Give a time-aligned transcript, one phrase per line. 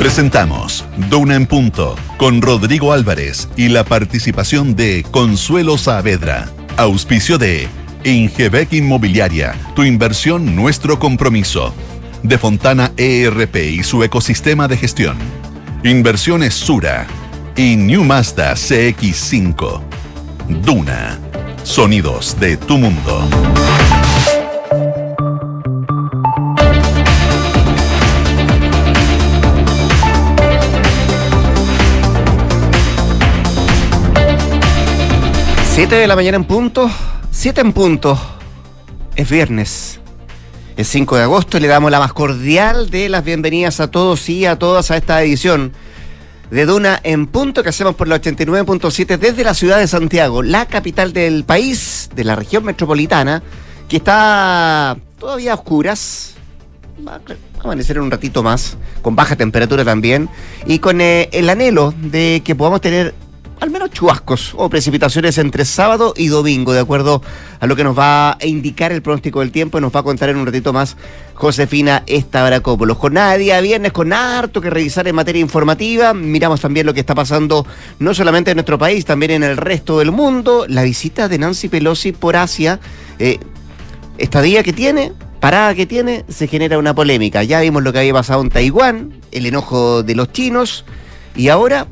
[0.00, 6.48] Presentamos Duna en Punto con Rodrigo Álvarez y la participación de Consuelo Saavedra.
[6.78, 7.68] Auspicio de
[8.04, 11.74] Ingebec Inmobiliaria, tu inversión, nuestro compromiso.
[12.22, 15.18] De Fontana ERP y su ecosistema de gestión.
[15.84, 17.06] Inversiones Sura
[17.54, 19.82] y New Mazda CX5.
[20.64, 21.18] Duna.
[21.62, 23.28] Sonidos de tu mundo.
[35.80, 36.90] Siete de la mañana en punto,
[37.30, 38.20] siete en punto.
[39.16, 39.98] Es viernes.
[40.76, 44.28] Es 5 de agosto y le damos la más cordial de las bienvenidas a todos
[44.28, 45.72] y a todas a esta edición
[46.50, 50.66] de Duna en punto que hacemos por la 89.7 desde la ciudad de Santiago, la
[50.66, 53.42] capital del país, de la región metropolitana,
[53.88, 56.34] que está todavía a oscuras.
[57.08, 60.28] Va a amanecer en un ratito más, con baja temperatura también,
[60.66, 63.14] y con eh, el anhelo de que podamos tener
[63.60, 67.22] al menos chubascos o precipitaciones entre sábado y domingo, de acuerdo
[67.60, 70.02] a lo que nos va a indicar el pronóstico del tiempo y nos va a
[70.02, 70.96] contar en un ratito más
[71.34, 72.96] Josefina Estabracópolos.
[72.96, 76.14] Jornada de día viernes con harto que revisar en materia informativa.
[76.14, 77.66] Miramos también lo que está pasando
[77.98, 80.64] no solamente en nuestro país, también en el resto del mundo.
[80.66, 82.80] La visita de Nancy Pelosi por Asia,
[83.18, 83.38] eh,
[84.16, 87.42] estadía que tiene, parada que tiene, se genera una polémica.
[87.42, 90.86] Ya vimos lo que había pasado en Taiwán, el enojo de los chinos,
[91.36, 91.86] y ahora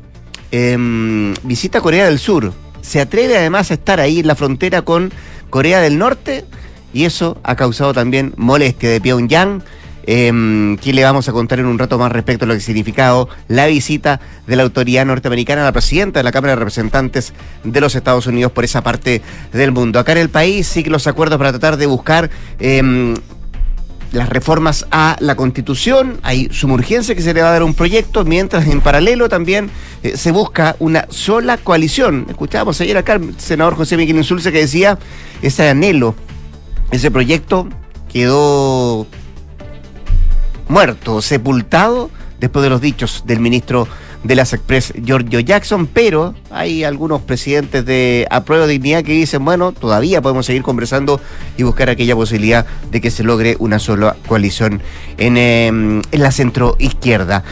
[0.51, 2.53] eh, visita Corea del Sur.
[2.81, 5.11] Se atreve además a estar ahí en la frontera con
[5.49, 6.45] Corea del Norte
[6.93, 9.63] y eso ha causado también molestia de Pyongyang.
[10.11, 13.29] Eh, que le vamos a contar en un rato más respecto a lo que significado
[13.47, 17.31] la visita de la autoridad norteamericana a la presidenta de la Cámara de Representantes
[17.63, 19.21] de los Estados Unidos por esa parte
[19.53, 19.99] del mundo.
[19.99, 23.13] Acá en el país siguen los acuerdos para tratar de buscar eh,
[24.11, 28.25] las reformas a la Constitución, hay sumurgencia que se le va a dar un proyecto,
[28.25, 29.69] mientras en paralelo también
[30.03, 32.25] eh, se busca una sola coalición.
[32.29, 34.97] Escuchábamos ayer acá al senador José Miguel Insulce que decía,
[35.41, 36.15] ese anhelo,
[36.91, 37.67] ese proyecto
[38.11, 39.05] quedó
[40.67, 42.09] muerto, sepultado,
[42.39, 43.87] después de los dichos del ministro
[44.23, 49.71] de las Express, Giorgio Jackson, pero hay algunos presidentes de Apruebo Dignidad que dicen, bueno,
[49.71, 51.21] todavía podemos seguir conversando
[51.57, 54.81] y buscar aquella posibilidad de que se logre una sola coalición
[55.17, 57.43] en, eh, en la centro izquierda.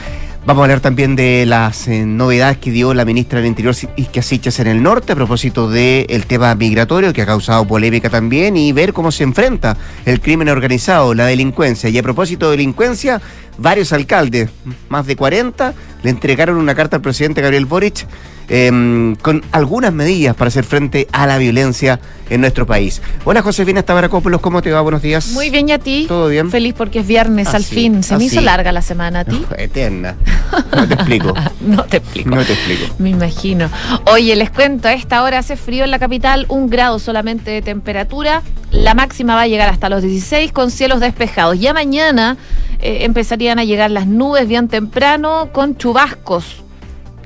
[0.48, 4.22] Vamos a hablar también de las eh, novedades que dio la ministra del Interior, Isquia
[4.22, 8.72] Siches, en el norte, a propósito del tema migratorio, que ha causado polémica también, y
[8.72, 9.76] ver cómo se enfrenta
[10.06, 11.90] el crimen organizado, la delincuencia.
[11.90, 13.22] Y a propósito de delincuencia,
[13.58, 14.50] varios alcaldes,
[14.90, 15.74] más de 40,
[16.04, 18.06] le entregaron una carta al presidente Gabriel Boric
[18.50, 23.02] eh, con algunas medidas para hacer frente a la violencia en nuestro país.
[23.26, 24.80] Hola Josefina Tabaracópolos, ¿cómo te va?
[24.82, 25.30] Buenos días.
[25.32, 26.06] Muy bien, ¿y a ti?
[26.08, 26.50] ¿Todo bien?
[26.50, 28.04] Feliz porque es viernes al Así, fin.
[28.04, 28.36] Se me así.
[28.36, 29.36] hizo larga la semana a ti.
[29.44, 30.16] Uf, eterna.
[30.74, 31.34] No te explico.
[31.62, 32.30] no te explico.
[32.30, 32.96] No te explico.
[33.00, 33.70] Me imagino.
[34.06, 37.62] Oye, les cuento, a esta hora hace frío en la capital, un grado solamente de
[37.62, 38.44] temperatura.
[38.72, 41.60] La máxima va a llegar hasta los 16 con cielos despejados.
[41.60, 42.38] Ya mañana
[42.82, 46.64] eh, empezarían a llegar las nubes bien temprano con chubascos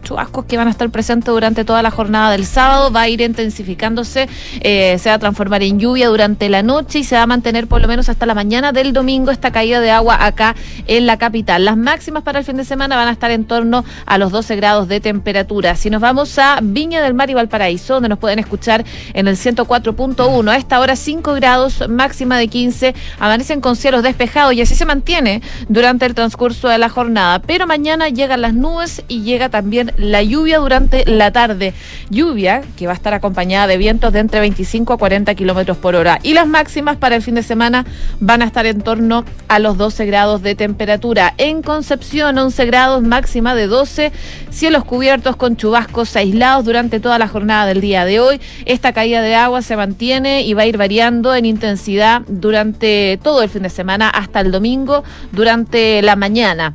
[0.01, 3.21] chubascos que van a estar presentes durante toda la jornada del sábado, va a ir
[3.21, 4.27] intensificándose,
[4.61, 7.67] eh, se va a transformar en lluvia durante la noche y se va a mantener
[7.67, 10.55] por lo menos hasta la mañana del domingo esta caída de agua acá
[10.87, 11.65] en la capital.
[11.65, 14.55] Las máximas para el fin de semana van a estar en torno a los 12
[14.55, 15.75] grados de temperatura.
[15.75, 19.35] Si nos vamos a Viña del Mar y Valparaíso, donde nos pueden escuchar en el
[19.35, 24.75] 104.1, a esta hora 5 grados, máxima de 15, amanecen con cielos despejados y así
[24.75, 27.39] se mantiene durante el transcurso de la jornada.
[27.39, 31.73] Pero mañana llegan las nubes y llega también la lluvia durante la tarde.
[32.09, 35.95] Lluvia que va a estar acompañada de vientos de entre 25 a 40 kilómetros por
[35.95, 36.19] hora.
[36.23, 37.85] Y las máximas para el fin de semana
[38.19, 41.33] van a estar en torno a los 12 grados de temperatura.
[41.37, 44.11] En Concepción, 11 grados, máxima de 12.
[44.49, 48.41] Cielos cubiertos con chubascos aislados durante toda la jornada del día de hoy.
[48.65, 53.43] Esta caída de agua se mantiene y va a ir variando en intensidad durante todo
[53.43, 56.73] el fin de semana hasta el domingo, durante la mañana.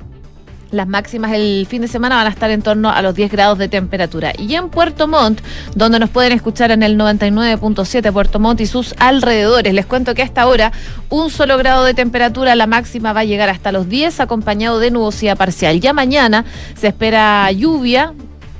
[0.70, 3.58] Las máximas el fin de semana van a estar en torno a los 10 grados
[3.58, 4.32] de temperatura.
[4.36, 5.40] Y en Puerto Montt,
[5.74, 10.22] donde nos pueden escuchar en el 99.7 Puerto Montt y sus alrededores, les cuento que
[10.22, 10.72] hasta ahora
[11.08, 14.90] un solo grado de temperatura, la máxima va a llegar hasta los 10 acompañado de
[14.90, 15.80] nubosidad parcial.
[15.80, 16.44] Ya mañana
[16.76, 18.12] se espera lluvia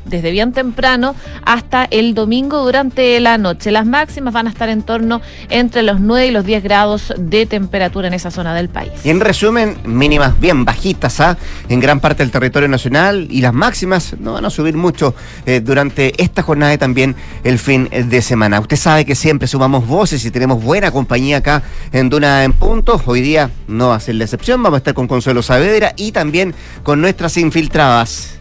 [0.06, 1.14] desde bien temprano
[1.44, 3.70] hasta el domingo durante la noche.
[3.70, 5.20] Las máximas van a estar en torno
[5.50, 8.93] entre los 9 y los 10 grados de temperatura en esa zona del país.
[9.05, 11.37] Y en resumen, mínimas bien bajitas ¿ah?
[11.69, 15.14] en gran parte del territorio nacional y las máximas no van a subir mucho
[15.44, 18.61] eh, durante esta jornada y también el fin de semana.
[18.61, 21.62] Usted sabe que siempre sumamos voces y tenemos buena compañía acá
[21.93, 23.00] en Duna en Punto.
[23.06, 26.12] Hoy día no va a ser la excepción, vamos a estar con Consuelo Saavedra y
[26.12, 28.35] también con nuestras infiltradas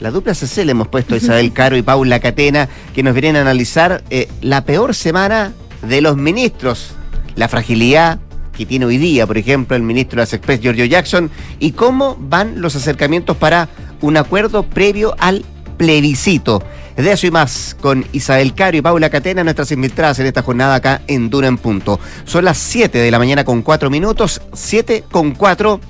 [0.00, 3.36] la dupla CC le hemos puesto a Isabel Caro y Paula Catena, que nos vienen
[3.36, 5.52] a analizar eh, la peor semana
[5.82, 6.92] de los ministros,
[7.36, 8.20] la fragilidad
[8.56, 11.30] que tiene hoy día, por ejemplo, el ministro de las Express, Giorgio Jackson,
[11.60, 13.68] y cómo van los acercamientos para
[14.00, 15.44] un acuerdo previo al
[15.76, 16.62] plebiscito.
[16.96, 20.74] De eso y más con Isabel Caro y Paula Catena, nuestras infiltradas en esta jornada
[20.74, 22.00] acá en Dura en Punto.
[22.24, 25.80] Son las 7 de la mañana con 4 minutos, 7 con 4,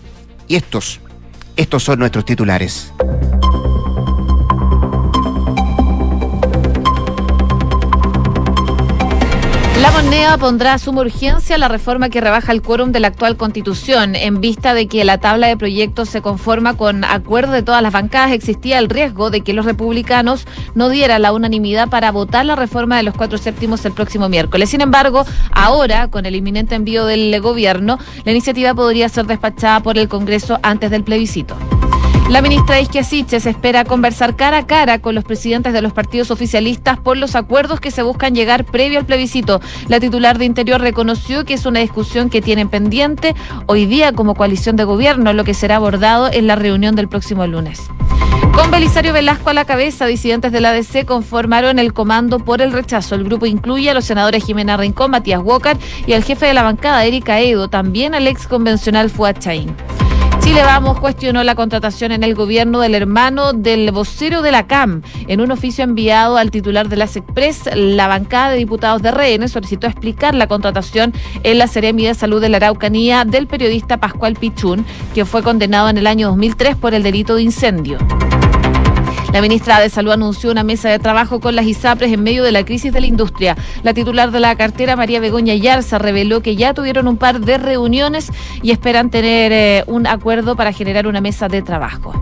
[0.49, 1.01] y estos,
[1.57, 2.93] estos son nuestros titulares.
[10.05, 14.15] Moneda pondrá suma urgencia la reforma que rebaja el quórum de la actual constitución.
[14.15, 17.93] En vista de que la tabla de proyectos se conforma con acuerdo de todas las
[17.93, 20.47] bancadas, existía el riesgo de que los republicanos
[20.77, 24.71] no dieran la unanimidad para votar la reforma de los cuatro séptimos el próximo miércoles.
[24.71, 29.99] Sin embargo, ahora, con el inminente envío del gobierno, la iniciativa podría ser despachada por
[29.99, 31.57] el Congreso antes del plebiscito.
[32.29, 36.31] La ministra Isquia Siches espera conversar cara a cara con los presidentes de los partidos
[36.31, 39.63] oficialistas por los acuerdos que se buscan llegar previo al plebiscito.
[39.89, 43.35] La titular de Interior reconoció que es una discusión que tienen pendiente
[43.65, 47.47] hoy día como coalición de gobierno, lo que será abordado en la reunión del próximo
[47.47, 47.89] lunes.
[48.55, 52.73] Con Belisario Velasco a la cabeza, disidentes de la ADC conformaron el comando por el
[52.73, 53.15] rechazo.
[53.15, 56.63] El grupo incluye a los senadores Jimena Rincón, Matías Walker y al jefe de la
[56.63, 59.75] bancada, Erika Edo, también al ex convencional Fuad Chaín.
[60.49, 65.03] Chile Vamos cuestionó la contratación en el gobierno del hermano del vocero de la CAM.
[65.27, 69.47] En un oficio enviado al titular de las Express, la bancada de diputados de RN
[69.51, 71.13] solicitó explicar la contratación
[71.43, 75.91] en la Seremi de Salud de la Araucanía del periodista Pascual Pichún, que fue condenado
[75.91, 77.99] en el año 2003 por el delito de incendio.
[79.33, 82.53] La ministra de Salud anunció una mesa de trabajo con las ISAPRES en medio de
[82.53, 83.57] la crisis de la industria.
[83.83, 87.59] La titular de la cartera, María Begoña Yarza, reveló que ya tuvieron un par de
[87.59, 88.31] reuniones
[88.63, 92.13] y esperan tener eh, un acuerdo para generar una mesa de trabajo.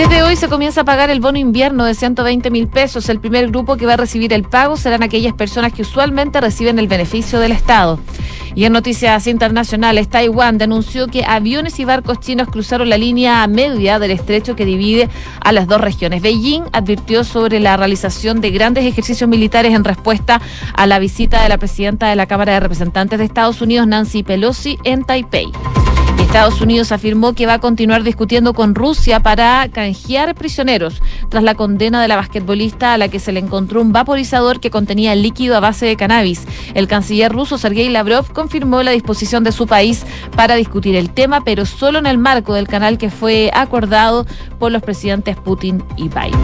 [0.00, 3.10] Desde hoy se comienza a pagar el bono invierno de 120 mil pesos.
[3.10, 6.78] El primer grupo que va a recibir el pago serán aquellas personas que usualmente reciben
[6.78, 8.00] el beneficio del Estado.
[8.54, 13.98] Y en noticias internacionales, Taiwán denunció que aviones y barcos chinos cruzaron la línea media
[13.98, 16.22] del estrecho que divide a las dos regiones.
[16.22, 20.40] Beijing advirtió sobre la realización de grandes ejercicios militares en respuesta
[20.72, 24.22] a la visita de la presidenta de la Cámara de Representantes de Estados Unidos, Nancy
[24.22, 25.52] Pelosi, en Taipei.
[26.30, 31.56] Estados Unidos afirmó que va a continuar discutiendo con Rusia para canjear prisioneros tras la
[31.56, 35.56] condena de la basquetbolista a la que se le encontró un vaporizador que contenía líquido
[35.56, 36.46] a base de cannabis.
[36.74, 40.06] El canciller ruso Sergei Lavrov confirmó la disposición de su país
[40.36, 44.24] para discutir el tema, pero solo en el marco del canal que fue acordado
[44.60, 46.40] por los presidentes Putin y Biden.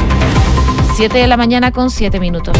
[0.96, 2.56] Siete de la mañana con siete minutos.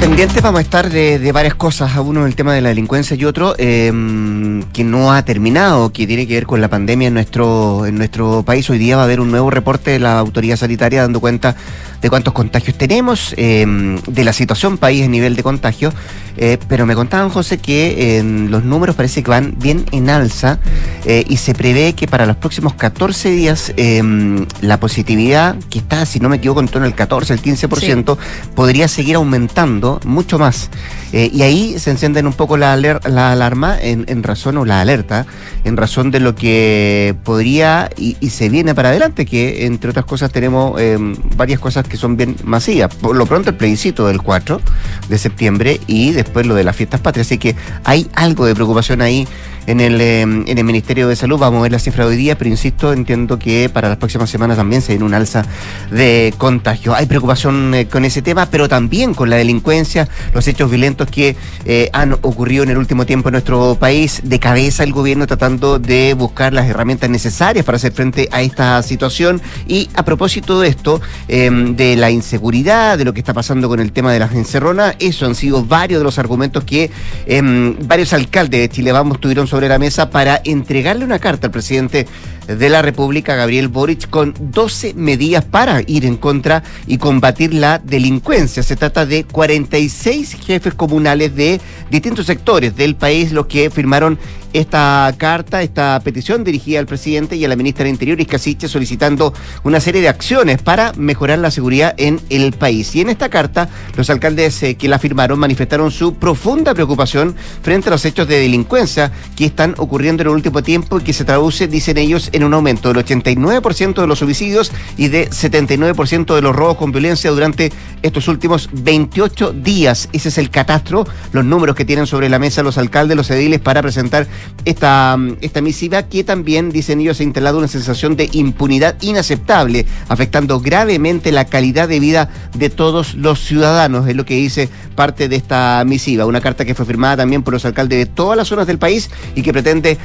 [0.00, 3.54] Pendientes vamos a estar de, varias cosas, uno el tema de la delincuencia y otro
[3.58, 7.96] em, que no ha terminado, que tiene que ver con la pandemia en nuestro, en
[7.96, 8.68] nuestro país.
[8.70, 11.54] Hoy día va a haber un nuevo reporte de la autoridad sanitaria dando cuenta
[12.00, 15.92] de cuántos contagios tenemos, em, de la situación país en nivel de contagio,
[16.38, 20.58] eh, pero me contaban, José, que en los números parece que van bien en alza
[21.04, 26.06] eh, y se prevé que para los próximos 14 días em, la positividad, que está,
[26.06, 28.16] si no me equivoco, en torno al 14, el 15%,
[28.54, 30.70] podría seguir aumentando mucho más.
[31.12, 35.26] Eh, y ahí se encienden un poco la, la alarma en, razón, o la alerta,
[35.64, 40.04] en razón de lo que podría y, y se viene para adelante, que entre otras
[40.04, 42.94] cosas tenemos em, varias cosas que son bien masivas.
[42.94, 44.60] Por lo pronto el plebiscito del 4
[45.08, 47.26] de septiembre y después lo de las fiestas patrias.
[47.26, 49.26] Así que hay algo de preocupación ahí
[49.70, 51.38] en el, em, en el Ministerio de Salud.
[51.38, 54.28] Vamos a ver la cifra de hoy día, pero insisto, entiendo que para las próximas
[54.28, 55.44] semanas también se viene un alza
[55.92, 56.94] de contagio.
[56.94, 61.36] Hay preocupación eh, con ese tema, pero también con la delincuencia, los hechos violentos que
[61.64, 64.22] eh, han ocurrido en el último tiempo en nuestro país.
[64.24, 68.82] De cabeza el gobierno tratando de buscar las herramientas necesarias para hacer frente a esta
[68.82, 69.40] situación.
[69.68, 73.78] Y a propósito de esto, em, de la inseguridad, de lo que está pasando con
[73.78, 76.90] el tema de las encerronas, eso han sido varios de los argumentos que
[77.26, 81.52] em, varios alcaldes de Chile Vamos tuvieron sobre la mesa para entregarle una carta al
[81.52, 82.06] presidente
[82.46, 87.78] de la República, Gabriel Boric, con 12 medidas para ir en contra y combatir la
[87.78, 88.62] delincuencia.
[88.62, 94.18] Se trata de 46 jefes comunales de distintos sectores del país los que firmaron
[94.52, 99.32] esta carta, esta petición dirigida al presidente y a la ministra del Interior, Iscasiche, solicitando
[99.64, 102.94] una serie de acciones para mejorar la seguridad en el país.
[102.94, 107.88] Y en esta carta, los alcaldes eh, que la firmaron manifestaron su profunda preocupación frente
[107.88, 111.24] a los hechos de delincuencia que están ocurriendo en el último tiempo y que se
[111.24, 116.42] traduce, dicen ellos, en un aumento del 89% de los homicidios y de 79% de
[116.42, 120.08] los robos con violencia durante estos últimos 28 días.
[120.12, 123.60] Ese es el catastro, los números que tienen sobre la mesa los alcaldes, los ediles
[123.60, 124.26] para presentar
[124.64, 130.60] esta, esta misiva que también, dicen ellos, ha instalado una sensación de impunidad inaceptable, afectando
[130.60, 135.36] gravemente la calidad de vida de todos los ciudadanos, es lo que dice parte de
[135.36, 138.66] esta misiva, una carta que fue firmada también por los alcaldes de todas las zonas
[138.66, 139.96] del país y que pretende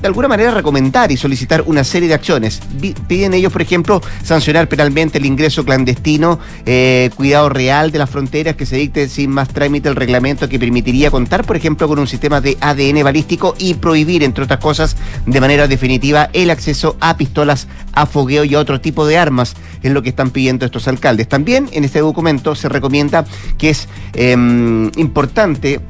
[0.00, 2.60] de alguna manera recomendar y solicitar una serie de acciones.
[3.06, 8.56] Piden ellos, por ejemplo, sancionar penalmente el ingreso clandestino, eh, cuidado real de las fronteras,
[8.56, 12.06] que se dicte sin más trámite el reglamento que permitiría contar, por ejemplo, con un
[12.06, 14.96] sistema de ADN balístico y prohibir, entre otras cosas,
[15.26, 19.54] de manera definitiva el acceso a pistolas a fogueo y a otro tipo de armas,
[19.82, 21.28] es lo que están pidiendo estos alcaldes.
[21.28, 23.24] También en este documento se recomienda
[23.58, 25.80] que es em, importante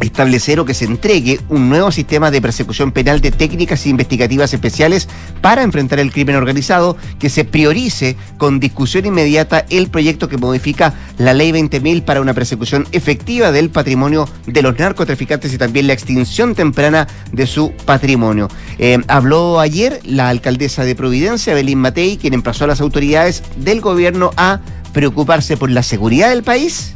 [0.00, 5.08] establecer o que se entregue un nuevo sistema de persecución penal de técnicas investigativas especiales
[5.40, 10.94] para enfrentar el crimen organizado, que se priorice con discusión inmediata el proyecto que modifica
[11.18, 15.92] la ley 20.000 para una persecución efectiva del patrimonio de los narcotraficantes y también la
[15.92, 18.48] extinción temprana de su patrimonio.
[18.78, 23.80] Eh, habló ayer la alcaldesa de Providencia, Belín Matei, quien emplazó a las autoridades del
[23.80, 24.60] gobierno a
[24.92, 26.94] preocuparse por la seguridad del país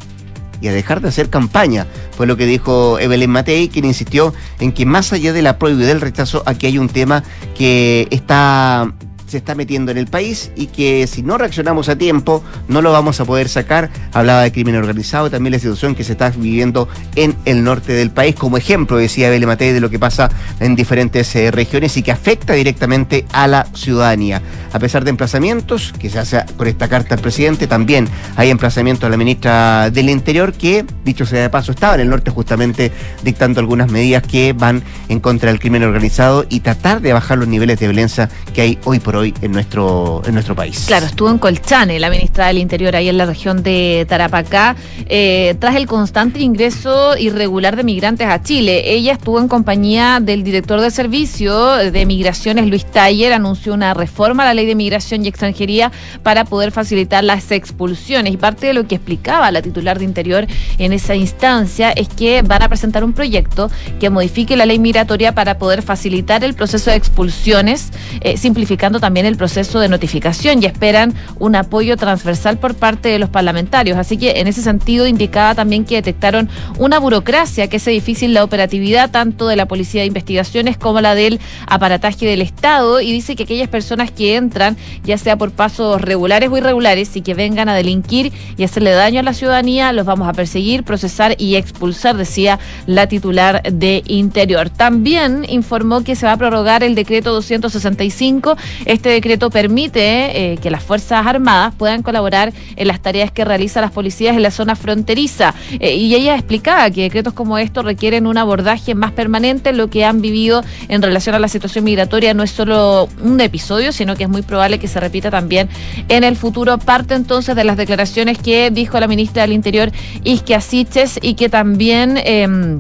[0.61, 1.87] y a dejar de hacer campaña,
[2.17, 5.75] fue lo que dijo Evelyn Matei, quien insistió en que más allá de la y
[5.87, 7.23] del rechazo, aquí hay un tema
[7.57, 8.93] que está
[9.29, 12.93] se está metiendo en el país y que si no reaccionamos a tiempo no lo
[12.93, 13.91] vamos a poder sacar.
[14.13, 18.11] Hablaba de crimen organizado, también la situación que se está viviendo en el norte del
[18.11, 20.31] país, como ejemplo, decía Bele Matei, de lo que pasa
[20.61, 24.43] en diferentes eh, regiones y que afecta directamente a la ciudadanía.
[24.73, 29.07] A pesar de emplazamientos que se hace con esta carta al presidente, también hay emplazamientos
[29.07, 32.93] a la ministra del Interior que, dicho sea de paso, estaba en el norte justamente
[33.23, 37.49] dictando algunas medidas que van en contra del crimen organizado y tratar de bajar los
[37.49, 40.85] niveles de violencia que hay hoy por hoy en nuestro, en nuestro país.
[40.87, 45.57] Claro, estuvo en Colchane, la ministra del Interior, ahí en la región de Tarapacá, eh,
[45.59, 48.93] tras el constante ingreso irregular de migrantes a Chile.
[48.93, 54.45] Ella estuvo en compañía del director de servicio de migraciones, Luis Taller, anunció una reforma
[54.45, 55.91] a la ley de migración y extranjería
[56.23, 58.33] para poder facilitar las expulsiones.
[58.33, 60.47] Y parte de lo que explicaba la titular de Interior
[60.79, 63.71] en esa instancia es que van a presentar un proyecto
[64.01, 69.08] que modifique la ley migratoria para poder facilitar el proceso de expulsiones, eh, simplificando también
[69.09, 73.97] también el proceso de notificación y esperan un apoyo transversal por parte de los parlamentarios.
[73.97, 78.45] Así que en ese sentido indicaba también que detectaron una burocracia que hace difícil la
[78.45, 83.35] operatividad tanto de la Policía de Investigaciones como la del aparataje del Estado y dice
[83.35, 87.71] que aquellas personas que entran, ya sea por pasos regulares o irregulares, y que vengan
[87.71, 92.15] a delinquir y hacerle daño a la ciudadanía, los vamos a perseguir, procesar y expulsar,
[92.15, 94.69] decía la titular de Interior.
[94.69, 98.57] También informó que se va a prorrogar el decreto 265.
[98.85, 103.83] Este decreto permite eh, que las Fuerzas Armadas puedan colaborar en las tareas que realizan
[103.83, 105.55] las policías en la zona fronteriza.
[105.79, 109.73] Eh, y ella explicaba que decretos como estos requieren un abordaje más permanente.
[109.73, 113.93] Lo que han vivido en relación a la situación migratoria no es solo un episodio,
[113.93, 115.69] sino que es muy probable que se repita también
[116.09, 116.79] en el futuro.
[116.79, 119.91] Parte entonces de las declaraciones que dijo la ministra del Interior,
[120.25, 122.21] Isque Siches, y que también...
[122.25, 122.79] Em,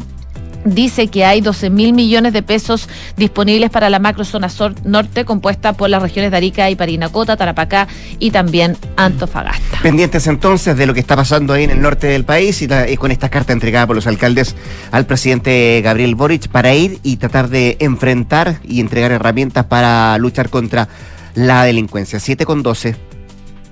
[0.64, 4.48] dice que hay 12 mil millones de pesos disponibles para la macrozona
[4.84, 7.88] norte compuesta por las regiones de Arica y Parinacota, Tarapacá
[8.18, 9.78] y también Antofagasta.
[9.82, 13.10] Pendientes entonces de lo que está pasando ahí en el norte del país y, con
[13.10, 14.56] esta carta entregada por los alcaldes
[14.90, 20.50] al presidente Gabriel Boric para ir y tratar de enfrentar y entregar herramientas para luchar
[20.50, 20.88] contra
[21.34, 22.20] la delincuencia.
[22.20, 22.96] 7 con 12.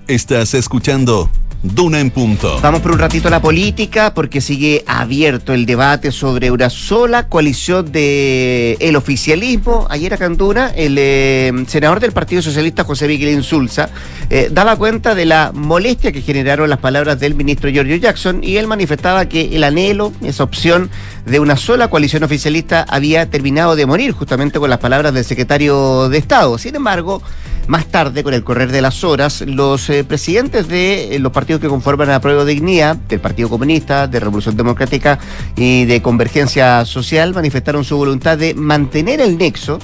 [0.07, 1.31] Estás escuchando
[1.63, 2.61] Duna en punto.
[2.61, 7.29] Vamos por un ratito a la política porque sigue abierto el debate sobre una sola
[7.29, 9.87] coalición de el oficialismo.
[9.91, 10.37] Ayer acá en
[10.77, 13.89] el eh, senador del Partido Socialista José Miguel Insulza
[14.31, 18.59] eh, daba cuenta de la molestia que generaron las palabras del ministro Giorgio Jackson y
[18.59, 20.91] él manifestaba que el anhelo, esa opción
[21.25, 26.09] de una sola coalición oficialista había terminado de morir justamente con las palabras del secretario
[26.09, 26.59] de Estado.
[26.59, 27.23] Sin embargo,
[27.67, 31.69] más tarde, con el correr de las horas, los eh, presidentes de los partidos que
[31.69, 35.19] conforman la Prueba de Dignidad, del Partido Comunista, de Revolución Democrática
[35.57, 39.79] y de Convergencia Social, manifestaron su voluntad de mantener el nexo,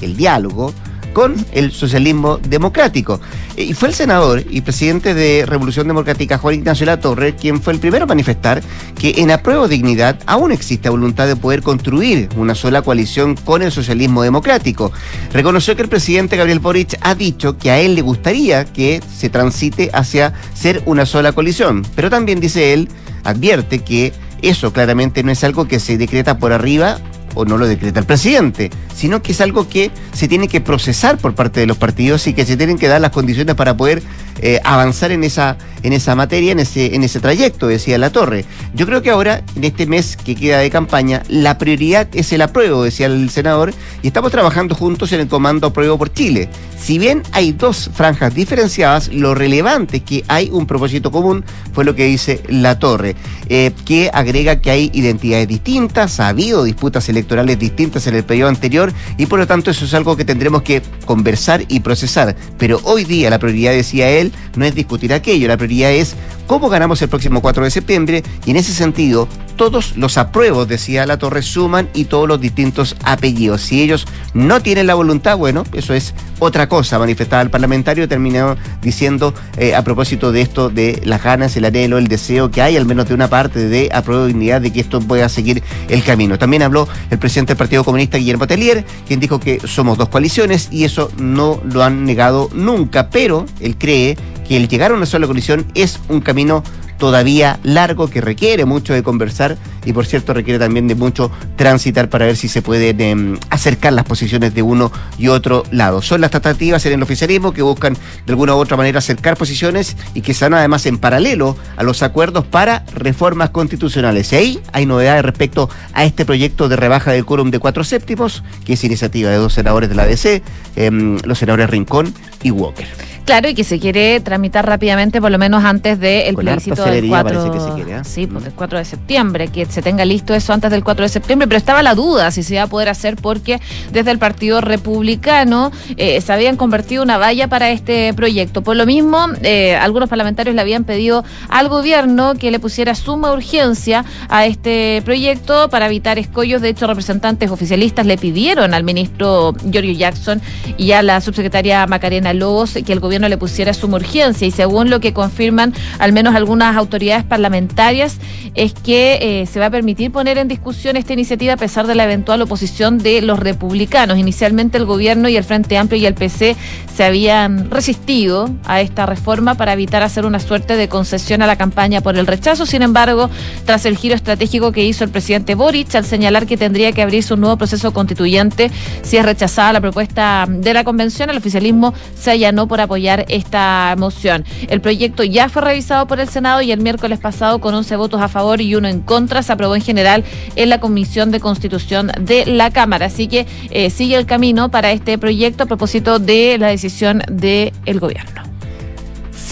[0.00, 0.72] el diálogo,
[1.12, 3.20] con el socialismo democrático.
[3.56, 7.72] Eh, y fue el senador y presidente de Revolución Democrática, Juan Ignacio Latorre, quien fue
[7.72, 8.62] el primero a manifestar
[8.98, 13.72] que en apruebo dignidad aún existe voluntad de poder construir una sola coalición con el
[13.72, 14.92] socialismo democrático.
[15.32, 19.28] Reconoció que el presidente Gabriel Boric ha dicho que a él le gustaría que se
[19.28, 22.88] transite hacia ser una sola coalición, pero también dice él,
[23.24, 26.98] advierte que eso claramente no es algo que se decreta por arriba
[27.34, 31.18] o no lo decreta el presidente, sino que es algo que se tiene que procesar
[31.18, 34.02] por parte de los partidos y que se tienen que dar las condiciones para poder
[34.40, 38.44] eh, avanzar en esa, en esa materia, en ese, en ese trayecto, decía La Torre.
[38.74, 42.42] Yo creo que ahora, en este mes que queda de campaña, la prioridad es el
[42.42, 46.48] apruebo, decía el senador, y estamos trabajando juntos en el Comando Apruebo por Chile.
[46.80, 51.84] Si bien hay dos franjas diferenciadas, lo relevante es que hay un propósito común, fue
[51.84, 53.14] lo que dice La Torre,
[53.48, 58.48] eh, que agrega que hay identidades distintas, ha habido disputas electorales distintas en el periodo
[58.48, 62.36] anterior, y por lo tanto eso es algo que tendremos que conversar y procesar.
[62.58, 64.21] Pero hoy día la prioridad, decía él,
[64.56, 66.14] no es discutir aquello, la prioridad es
[66.46, 71.06] cómo ganamos el próximo 4 de septiembre y en ese sentido todos los apruebos, decía
[71.06, 73.62] la Torre, suman y todos los distintos apellidos.
[73.62, 76.98] Si ellos no tienen la voluntad, bueno, eso es otra cosa.
[76.98, 81.98] Manifestaba el parlamentario, terminó diciendo eh, a propósito de esto, de las ganas, el anhelo,
[81.98, 85.00] el deseo que hay, al menos de una parte de apruebo dignidad, de que esto
[85.00, 86.38] pueda seguir el camino.
[86.38, 90.68] También habló el presidente del Partido Comunista, Guillermo Telier, quien dijo que somos dos coaliciones
[90.70, 94.16] y eso no lo han negado nunca, pero él cree
[94.46, 96.62] que el llegar a una sola coalición es un camino
[97.02, 102.08] todavía largo que requiere mucho de conversar y por cierto requiere también de mucho transitar
[102.08, 106.00] para ver si se pueden em, acercar las posiciones de uno y otro lado.
[106.00, 109.96] Son las tratativas en el oficialismo que buscan de alguna u otra manera acercar posiciones
[110.14, 114.32] y que están además en paralelo a los acuerdos para reformas constitucionales.
[114.32, 118.44] Y ahí hay novedades respecto a este proyecto de rebaja del quórum de cuatro séptimos,
[118.64, 120.40] que es iniciativa de dos senadores de la DC,
[120.76, 122.86] em, los senadores Rincón y Walker.
[123.24, 127.78] Claro, y que se quiere tramitar rápidamente, por lo menos antes del plebiscito del 4,
[127.78, 128.00] ¿eh?
[128.04, 131.08] sí, pues, del 4 de septiembre, que se tenga listo eso antes del 4 de
[131.08, 133.60] septiembre, pero estaba la duda si se iba a poder hacer porque
[133.92, 138.62] desde el Partido Republicano eh, se habían convertido una valla para este proyecto.
[138.62, 143.32] Por lo mismo, eh, algunos parlamentarios le habían pedido al gobierno que le pusiera suma
[143.32, 146.60] urgencia a este proyecto para evitar escollos.
[146.60, 150.42] De hecho, representantes oficialistas le pidieron al ministro Giorgio Jackson
[150.76, 154.50] y a la subsecretaria Macarena Lobos que el gobierno gobierno le pusiera suma urgencia y
[154.50, 158.16] según lo que confirman al menos algunas autoridades parlamentarias
[158.54, 161.94] es que eh, se va a permitir poner en discusión esta iniciativa a pesar de
[161.94, 164.16] la eventual oposición de los republicanos.
[164.16, 166.56] Inicialmente el gobierno y el Frente Amplio y el PC
[166.96, 171.56] se habían resistido a esta reforma para evitar hacer una suerte de concesión a la
[171.56, 172.64] campaña por el rechazo.
[172.64, 173.28] Sin embargo,
[173.66, 177.34] tras el giro estratégico que hizo el presidente Boric al señalar que tendría que abrirse
[177.34, 178.70] un nuevo proceso constituyente
[179.02, 183.94] si es rechazada la propuesta de la convención, el oficialismo se allanó por apoyar esta
[183.98, 184.44] moción.
[184.68, 188.20] El proyecto ya fue revisado por el Senado y el miércoles pasado con 11 votos
[188.20, 190.24] a favor y uno en contra se aprobó en general
[190.56, 193.06] en la Comisión de Constitución de la Cámara.
[193.06, 197.72] Así que eh, sigue el camino para este proyecto a propósito de la decisión del
[197.98, 198.51] gobierno.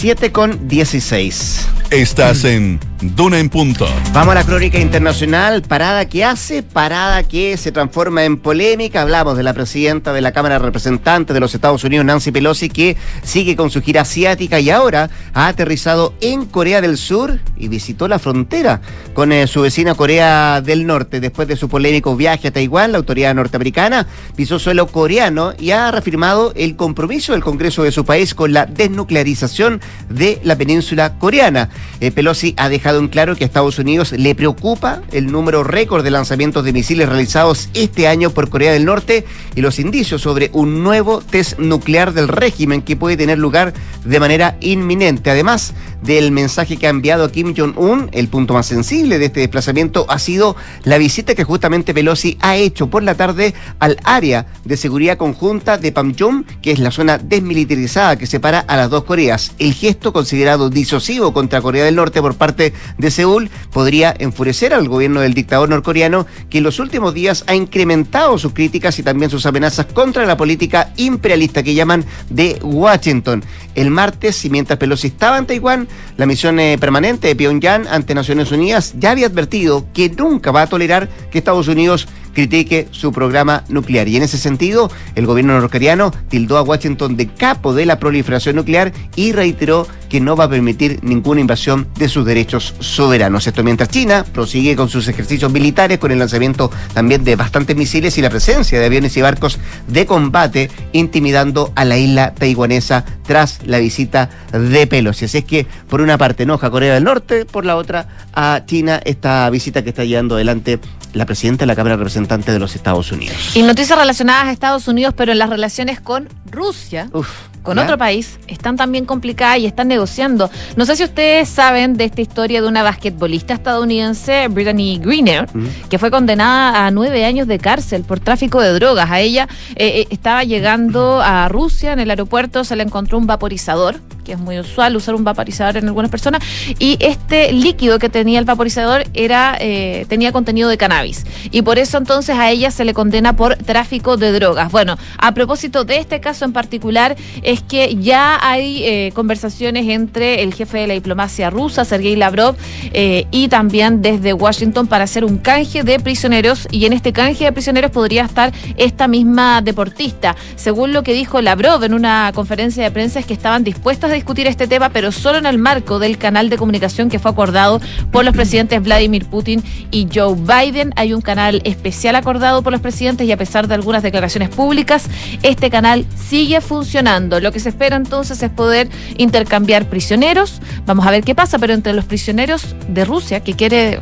[0.01, 1.67] 7 con 16.
[1.91, 3.87] Estás en Duna en Punto.
[4.13, 5.61] Vamos a la crónica internacional.
[5.61, 9.01] Parada que hace, parada que se transforma en polémica.
[9.01, 12.69] Hablamos de la presidenta de la Cámara de Representantes de los Estados Unidos, Nancy Pelosi,
[12.69, 17.67] que sigue con su gira asiática y ahora ha aterrizado en Corea del Sur y
[17.67, 18.81] visitó la frontera
[19.13, 21.19] con eh, su vecina Corea del Norte.
[21.19, 25.91] Después de su polémico viaje a Taiwán, la autoridad norteamericana pisó suelo coreano y ha
[25.91, 31.69] reafirmado el compromiso del Congreso de su país con la desnuclearización de la península coreana.
[31.99, 36.03] Eh, Pelosi ha dejado en claro que a Estados Unidos le preocupa el número récord
[36.03, 39.25] de lanzamientos de misiles realizados este año por Corea del Norte
[39.55, 43.73] y los indicios sobre un nuevo test nuclear del régimen que puede tener lugar
[44.05, 45.29] de manera inminente.
[45.29, 50.05] Además del mensaje que ha enviado Kim Jong-un, el punto más sensible de este desplazamiento
[50.09, 54.77] ha sido la visita que justamente Pelosi ha hecho por la tarde al área de
[54.77, 59.53] seguridad conjunta de Panmunjom, que es la zona desmilitarizada que separa a las dos Coreas.
[59.81, 65.21] Gesto considerado disocivo contra Corea del Norte por parte de Seúl podría enfurecer al gobierno
[65.21, 69.47] del dictador norcoreano, que en los últimos días ha incrementado sus críticas y también sus
[69.47, 73.43] amenazas contra la política imperialista que llaman de Washington.
[73.73, 78.13] El martes, y mientras Pelosi estaba en Taiwán, la misión eh, permanente de Pyongyang ante
[78.13, 83.11] Naciones Unidas ya había advertido que nunca va a tolerar que Estados Unidos critique su
[83.11, 84.07] programa nuclear.
[84.07, 88.55] Y en ese sentido, el gobierno norcoreano tildó a Washington de capo de la proliferación
[88.55, 93.47] nuclear y reiteró que no va a permitir ninguna invasión de sus derechos soberanos.
[93.47, 98.17] Esto mientras China prosigue con sus ejercicios militares, con el lanzamiento también de bastantes misiles
[98.17, 103.65] y la presencia de aviones y barcos de combate, intimidando a la isla taiwanesa tras
[103.65, 105.25] la visita de Pelosi.
[105.25, 108.63] Así es que, por una parte, enoja a Corea del Norte, por la otra, a
[108.65, 110.79] China, esta visita que está llevando adelante
[111.13, 113.55] la presidenta de la Cámara de Representantes de los Estados Unidos.
[113.55, 117.09] Y noticias relacionadas a Estados Unidos, pero en las relaciones con Rusia.
[117.13, 120.49] Uf con otro país están también complicadas y están negociando.
[120.75, 125.47] No sé si ustedes saben de esta historia de una basquetbolista estadounidense, Brittany Greener,
[125.89, 129.11] que fue condenada a nueve años de cárcel por tráfico de drogas.
[129.11, 133.27] A ella eh, eh, estaba llegando a Rusia en el aeropuerto, se le encontró un
[133.27, 136.43] vaporizador, que es muy usual usar un vaporizador en algunas personas,
[136.79, 141.25] y este líquido que tenía el vaporizador era eh, tenía contenido de cannabis.
[141.51, 144.71] Y por eso entonces a ella se le condena por tráfico de drogas.
[144.71, 150.43] Bueno, a propósito de este caso en particular, es que ya hay eh, conversaciones entre
[150.43, 152.55] el jefe de la diplomacia rusa, Sergei Lavrov,
[152.93, 156.67] eh, y también desde Washington para hacer un canje de prisioneros.
[156.71, 160.35] Y en este canje de prisioneros podría estar esta misma deportista.
[160.55, 164.47] Según lo que dijo Lavrov en una conferencia de prensa, es que estaban dispuestas discutir
[164.47, 168.25] este tema, pero solo en el marco del canal de comunicación que fue acordado por
[168.25, 170.93] los presidentes Vladimir Putin y Joe Biden.
[170.95, 175.05] Hay un canal especial acordado por los presidentes y a pesar de algunas declaraciones públicas,
[175.43, 177.39] este canal sigue funcionando.
[177.39, 180.61] Lo que se espera entonces es poder intercambiar prisioneros.
[180.85, 183.99] Vamos a ver qué pasa, pero entre los prisioneros de Rusia que quiere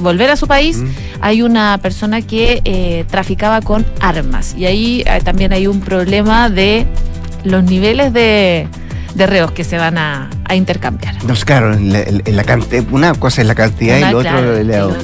[0.00, 0.88] volver a su país, mm.
[1.20, 4.54] hay una persona que eh, traficaba con armas.
[4.56, 6.86] Y ahí eh, también hay un problema de
[7.44, 8.68] los niveles de,
[9.16, 11.24] reos que se van a, intercambiar.
[11.24, 11.78] No, claro,
[12.90, 14.96] una cosa es la cantidad y lo otro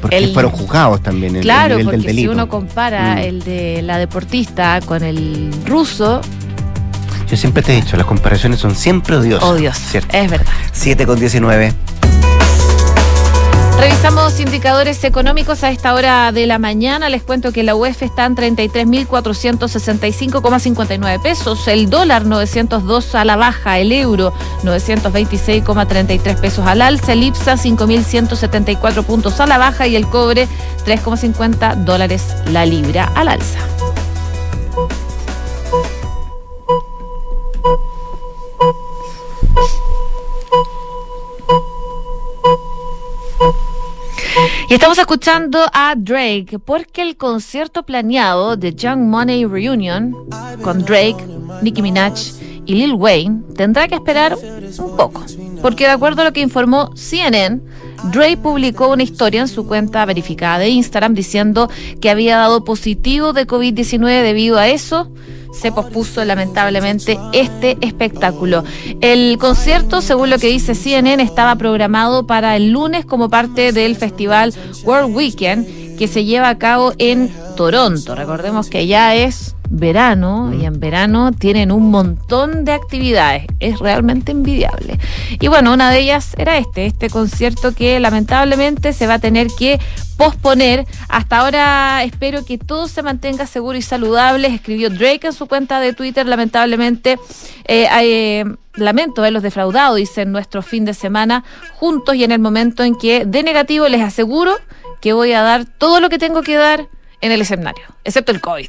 [0.00, 1.40] porque fueron juzgados también.
[1.40, 3.18] Claro, porque si uno compara mm.
[3.18, 6.20] el de la deportista con el ruso,
[7.28, 9.48] yo siempre te he dicho, las comparaciones son siempre odiosas.
[9.48, 10.46] Odiosas, es verdad.
[10.72, 11.72] 7 con 19.
[13.78, 17.10] Revisamos indicadores económicos a esta hora de la mañana.
[17.10, 23.78] Les cuento que la UEF está en 33.465,59 pesos, el dólar 902 a la baja,
[23.78, 24.32] el euro
[24.64, 30.48] 926,33 pesos al alza, el IPSA 5.174 puntos a la baja y el cobre
[30.86, 33.58] 3,50 dólares la libra al alza.
[44.68, 50.12] Y estamos escuchando a Drake porque el concierto planeado de Young Money Reunion
[50.60, 51.24] con Drake,
[51.62, 52.14] Nicki Minaj
[52.66, 55.24] y Lil Wayne tendrá que esperar un poco.
[55.62, 57.60] Porque de acuerdo a lo que informó CNN,
[58.12, 63.32] Drake publicó una historia en su cuenta verificada de Instagram diciendo que había dado positivo
[63.32, 65.12] de COVID-19 debido a eso
[65.56, 68.62] se pospuso lamentablemente este espectáculo.
[69.00, 73.96] El concierto, según lo que dice CNN, estaba programado para el lunes como parte del
[73.96, 78.14] festival World Weekend que se lleva a cabo en Toronto.
[78.14, 83.46] Recordemos que ya es verano y en verano tienen un montón de actividades.
[83.60, 84.98] Es realmente envidiable.
[85.40, 89.48] Y bueno, una de ellas era este, este concierto que lamentablemente se va a tener
[89.48, 89.80] que
[90.16, 90.86] posponer.
[91.08, 94.48] Hasta ahora espero que todo se mantenga seguro y saludable.
[94.48, 96.26] Escribió Drake en su cuenta de Twitter.
[96.26, 97.18] Lamentablemente,
[97.66, 98.44] eh, eh,
[98.76, 102.94] lamento haberlos defraudado, dice en nuestro fin de semana juntos y en el momento en
[102.94, 104.54] que de negativo les aseguro
[105.00, 106.88] que voy a dar todo lo que tengo que dar
[107.20, 108.68] en el escenario, excepto el COVID.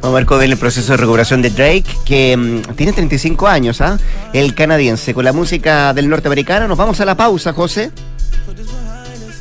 [0.00, 3.48] Vamos a ver cómo viene el proceso de recuperación de Drake, que mm, tiene 35
[3.48, 3.98] años, ¿ah?
[4.32, 5.12] El canadiense.
[5.12, 7.90] Con la música del norteamericano, nos vamos a la pausa, José.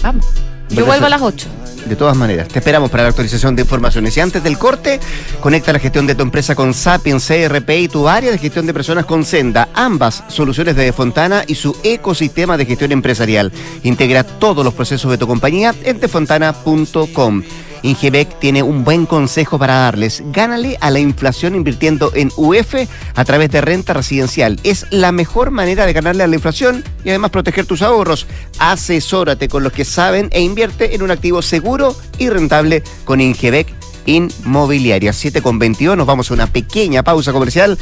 [0.02, 0.26] Vamos.
[0.70, 1.48] Yo vuelvo a las 8.
[1.88, 4.17] De todas maneras, te esperamos para la actualización de informaciones.
[4.17, 5.00] Y antes del corte,
[5.39, 8.74] conecta la gestión de tu empresa con Sapiens CRP y tu área de gestión de
[8.74, 9.70] personas con Senda.
[9.74, 13.54] Ambas soluciones de Fontana y su ecosistema de gestión empresarial.
[13.84, 17.43] Integra todos los procesos de tu compañía en defontana.com.
[17.88, 20.21] Ingebec tiene un buen consejo para darles.
[20.32, 22.76] Gánale a la inflación invirtiendo en UF
[23.15, 24.60] a través de renta residencial.
[24.63, 28.28] Es la mejor manera de ganarle a la inflación y además proteger tus ahorros.
[28.60, 33.73] Asesórate con los que saben e invierte en un activo seguro y rentable con Ingebec
[34.06, 35.13] Inmobiliaria.
[35.13, 37.78] 7 con 22, nos vamos a una pequeña pausa comercial.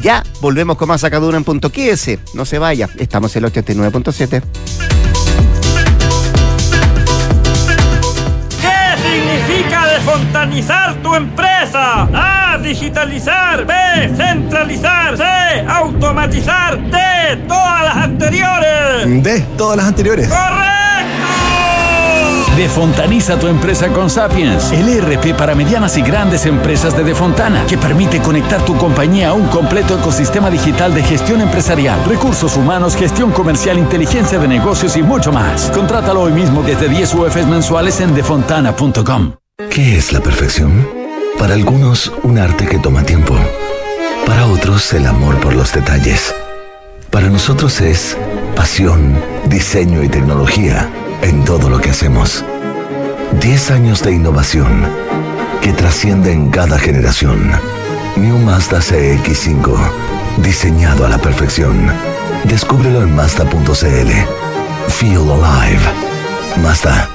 [0.00, 2.18] Ya volvemos con más sacadura en punto QS.
[2.34, 5.19] No se vaya, estamos en el 89.7.
[10.30, 12.08] Fontanizar tu empresa.
[12.14, 12.56] A.
[12.58, 13.66] Digitalizar.
[13.66, 13.74] B.
[14.16, 15.16] Centralizar.
[15.16, 15.24] C.
[15.66, 16.78] Automatizar.
[16.88, 17.36] D.
[17.48, 19.24] Todas las anteriores.
[19.24, 19.40] D.
[19.58, 20.28] Todas las anteriores.
[20.28, 20.70] ¡Correcto!
[22.56, 27.78] Defontaniza tu empresa con Sapiens, el ERP para medianas y grandes empresas de Defontana, que
[27.78, 33.32] permite conectar tu compañía a un completo ecosistema digital de gestión empresarial, recursos humanos, gestión
[33.32, 35.70] comercial, inteligencia de negocios y mucho más.
[35.74, 39.32] Contrátalo hoy mismo desde 10 UFs mensuales en defontana.com.
[39.68, 40.88] ¿Qué es la perfección?
[41.38, 43.36] Para algunos, un arte que toma tiempo.
[44.26, 46.34] Para otros, el amor por los detalles.
[47.10, 48.16] Para nosotros es
[48.56, 50.88] pasión, diseño y tecnología
[51.22, 52.44] en todo lo que hacemos.
[53.40, 54.86] 10 años de innovación
[55.60, 57.50] que trasciende en cada generación.
[58.16, 59.76] New Mazda CX5,
[60.38, 61.92] diseñado a la perfección.
[62.44, 64.10] Descúbrelo en Mazda.cl.
[64.88, 65.82] Feel alive.
[66.62, 67.08] Mazda.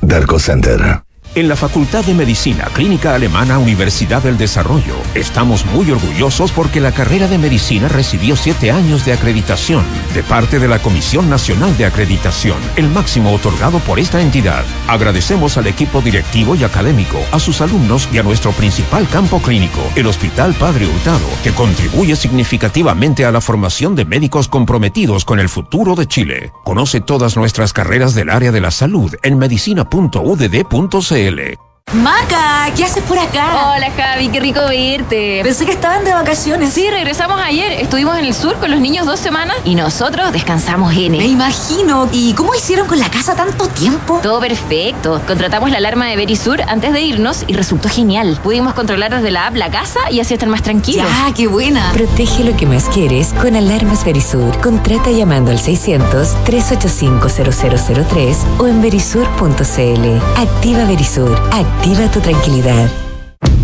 [0.00, 1.07] Darko Center.
[1.38, 6.90] En la Facultad de Medicina Clínica Alemana Universidad del Desarrollo estamos muy orgullosos porque la
[6.90, 11.84] carrera de medicina recibió siete años de acreditación de parte de la Comisión Nacional de
[11.84, 14.64] Acreditación, el máximo otorgado por esta entidad.
[14.88, 19.78] Agradecemos al equipo directivo y académico, a sus alumnos y a nuestro principal campo clínico,
[19.94, 25.48] el Hospital Padre Hurtado, que contribuye significativamente a la formación de médicos comprometidos con el
[25.48, 26.52] futuro de Chile.
[26.64, 31.27] Conoce todas nuestras carreras del área de la salud en medicina.udd.cl.
[31.28, 31.67] L.
[31.94, 33.72] Maca, ¿qué haces por acá?
[33.74, 35.40] Hola Javi, qué rico verte.
[35.42, 36.74] Pensé que estaban de vacaciones.
[36.74, 37.72] Sí, regresamos ayer.
[37.72, 42.06] Estuvimos en el sur con los niños dos semanas y nosotros descansamos en Me imagino.
[42.12, 44.20] ¿Y cómo hicieron con la casa tanto tiempo?
[44.22, 45.22] Todo perfecto.
[45.26, 48.38] Contratamos la alarma de Verisur antes de irnos y resultó genial.
[48.42, 51.06] Pudimos controlar desde la app la casa y así estar más tranquilos.
[51.08, 51.90] Ya, qué buena.
[51.92, 54.60] Protege lo que más quieres con alarmas Verisur.
[54.60, 60.20] Contrata llamando al 600-385-0003 o en verisur.cl.
[60.36, 61.34] Activa Verisur.
[61.50, 61.77] Activa
[62.12, 62.90] tu tranquilidad.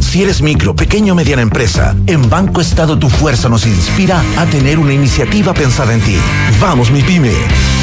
[0.01, 4.47] Si eres micro, pequeño o mediana empresa, en Banco Estado tu fuerza nos inspira a
[4.47, 6.17] tener una iniciativa pensada en ti.
[6.61, 7.33] Vamos, mi pyme.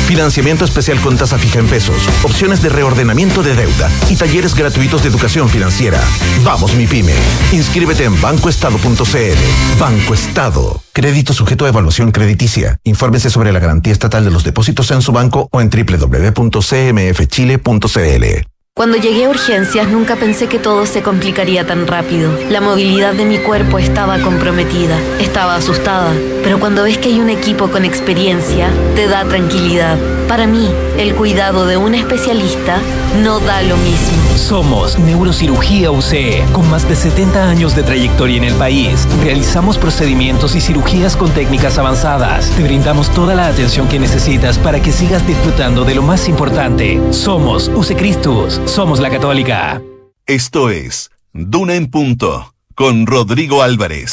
[0.07, 5.03] Financiamiento especial con tasa fija en pesos, opciones de reordenamiento de deuda y talleres gratuitos
[5.03, 6.01] de educación financiera.
[6.43, 7.13] Vamos, mi pyme.
[7.51, 9.79] Inscríbete en bancoestado.cl.
[9.79, 10.81] Banco Estado.
[10.93, 12.79] Crédito sujeto a evaluación crediticia.
[12.83, 18.50] Infórmese sobre la garantía estatal de los depósitos en su banco o en www.cmfchile.cl.
[18.81, 22.35] Cuando llegué a urgencias nunca pensé que todo se complicaría tan rápido.
[22.49, 27.29] La movilidad de mi cuerpo estaba comprometida, estaba asustada, pero cuando ves que hay un
[27.29, 29.99] equipo con experiencia, te da tranquilidad.
[30.31, 30.65] Para mí,
[30.97, 32.81] el cuidado de un especialista
[33.21, 34.37] no da lo mismo.
[34.37, 39.05] Somos Neurocirugía UCE, con más de 70 años de trayectoria en el país.
[39.21, 42.49] Realizamos procedimientos y cirugías con técnicas avanzadas.
[42.51, 47.01] Te brindamos toda la atención que necesitas para que sigas disfrutando de lo más importante.
[47.11, 48.61] Somos UCE Cristus.
[48.63, 49.81] Somos la Católica.
[50.27, 54.11] Esto es Duna en Punto con Rodrigo Álvarez.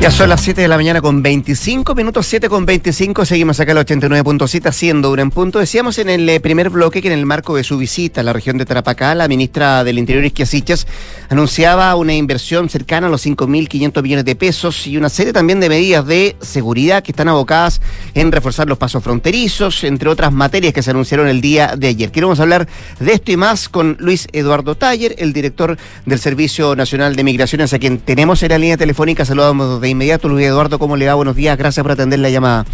[0.00, 3.26] Ya son las 7 de la mañana con 25 minutos, 7 con 25.
[3.26, 5.58] Seguimos acá al 89.7 haciendo Duna en Punto.
[5.58, 8.56] Decíamos en el primer bloque que en el marco de su visita a la región
[8.56, 10.86] de Tarapacá, la ministra del Interior, Isquiasichas,
[11.28, 15.68] anunciaba una inversión cercana a los 5.500 millones de pesos y una serie también de
[15.68, 17.82] medidas de seguridad que están abocadas
[18.14, 22.10] en reforzar los pasos fronterizos, entre otras materias que se anunciaron el día de ayer.
[22.10, 22.66] Queremos hablar
[23.00, 27.74] de esto y más con Luis Eduardo Taller, el director del Servicio Nacional de Migraciones,
[27.74, 29.26] a quien tenemos en la línea telefónica.
[29.26, 31.14] Saludamos de inmediato, Luis Eduardo, ¿cómo le va?
[31.14, 32.64] Buenos días, gracias por atender la llamada.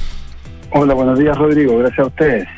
[0.70, 2.48] Hola, buenos días, Rodrigo, gracias a ustedes.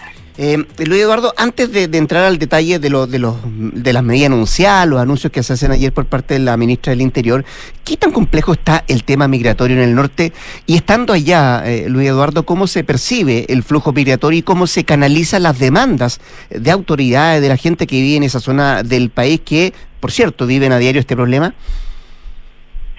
[0.40, 4.04] Eh, Luis Eduardo, antes de, de entrar al detalle de, lo, de, los, de las
[4.04, 7.44] medidas anunciadas, los anuncios que se hacen ayer por parte de la ministra del Interior,
[7.84, 10.32] ¿qué tan complejo está el tema migratorio en el norte?
[10.64, 14.84] Y estando allá, eh, Luis Eduardo, ¿cómo se percibe el flujo migratorio y cómo se
[14.84, 19.40] canalizan las demandas de autoridades, de la gente que vive en esa zona del país
[19.44, 21.54] que, por cierto, viven a diario este problema?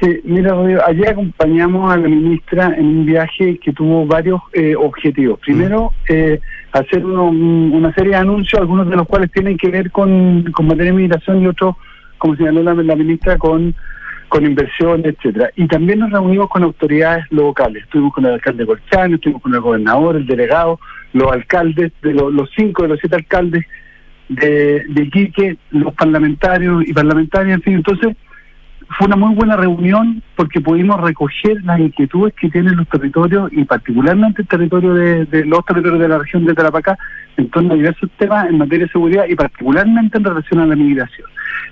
[0.02, 4.74] Sí, mira, Rodrigo, ayer acompañamos a la ministra en un viaje que tuvo varios eh,
[4.74, 5.40] objetivos.
[5.42, 6.40] Primero, eh,
[6.72, 10.68] hacer uno, una serie de anuncios, algunos de los cuales tienen que ver con, con
[10.68, 11.76] materia de migración y otros,
[12.18, 13.76] como señaló la, la ministra, con,
[14.30, 15.50] con inversión, etcétera.
[15.58, 17.84] Y también nos reunimos con autoridades locales.
[17.84, 20.80] Estuvimos con el alcalde de Colchán, estuvimos con el gobernador, el delegado,
[21.12, 23.66] los alcaldes, de los, los cinco de los siete alcaldes
[24.30, 27.74] de, de Iquique, los parlamentarios y parlamentarias, en fin.
[27.74, 28.16] Entonces,
[28.98, 33.64] fue una muy buena reunión porque pudimos recoger las inquietudes que tienen los territorios y
[33.64, 36.98] particularmente el territorio de, los territorios de la región de Tarapacá
[37.38, 40.76] en torno a diversos temas en materia de seguridad y particularmente en relación a la
[40.76, 41.28] migración.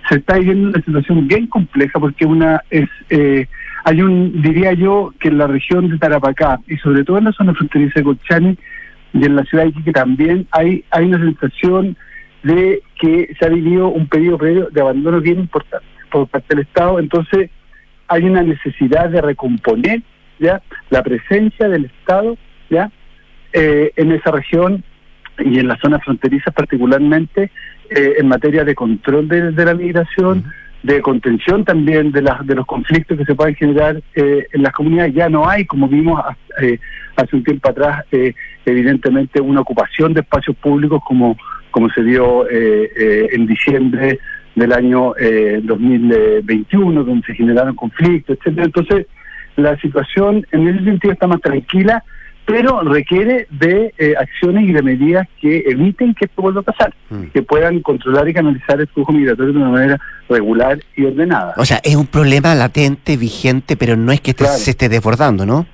[0.09, 3.47] Se está viviendo una situación bien compleja porque una es eh,
[3.83, 7.31] hay un diría yo que en la región de Tarapacá y sobre todo en la
[7.31, 8.57] zona fronteriza de Colchani
[9.13, 11.97] y en la ciudad de Iquique también hay hay una sensación
[12.43, 16.65] de que se ha vivido un periodo previo de abandono bien importante por parte del
[16.65, 17.49] Estado, entonces
[18.07, 20.01] hay una necesidad de recomponer
[20.39, 22.37] ya la presencia del Estado
[22.69, 22.91] ya
[23.53, 24.83] eh, en esa región
[25.39, 27.51] y en las zonas fronterizas particularmente
[27.89, 30.45] eh, en materia de control de, la migración,
[30.83, 34.73] de contención también de, las de los conflictos que se pueden generar eh, en las
[34.73, 35.13] comunidades.
[35.13, 36.21] Ya no hay, como vimos
[36.61, 36.79] eh,
[37.15, 38.33] hace un tiempo atrás, eh,
[38.65, 41.37] evidentemente una ocupación de espacios públicos como,
[41.71, 44.19] como se dio en diciembre
[44.57, 48.65] del año eh, 2021, donde se generaron conflictos, etcétera.
[48.65, 49.05] Entonces,
[49.55, 52.03] la situación en ese sentido está más tranquila,
[52.45, 56.93] pero requiere de eh, acciones y de medidas que eviten que esto vuelva a pasar,
[57.33, 61.53] que puedan controlar y canalizar el flujo migratorio de una manera regular y ordenada.
[61.57, 64.57] O sea, es un problema latente, vigente, pero no es que este- Claro.
[64.59, 65.65] se esté desbordando, ¿no?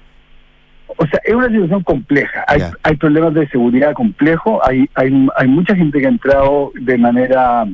[0.98, 2.44] O sea, es una situación compleja.
[2.48, 6.98] Hay, hay problemas de seguridad complejos, hay, hay, hay mucha gente que ha entrado de
[6.98, 7.66] manera,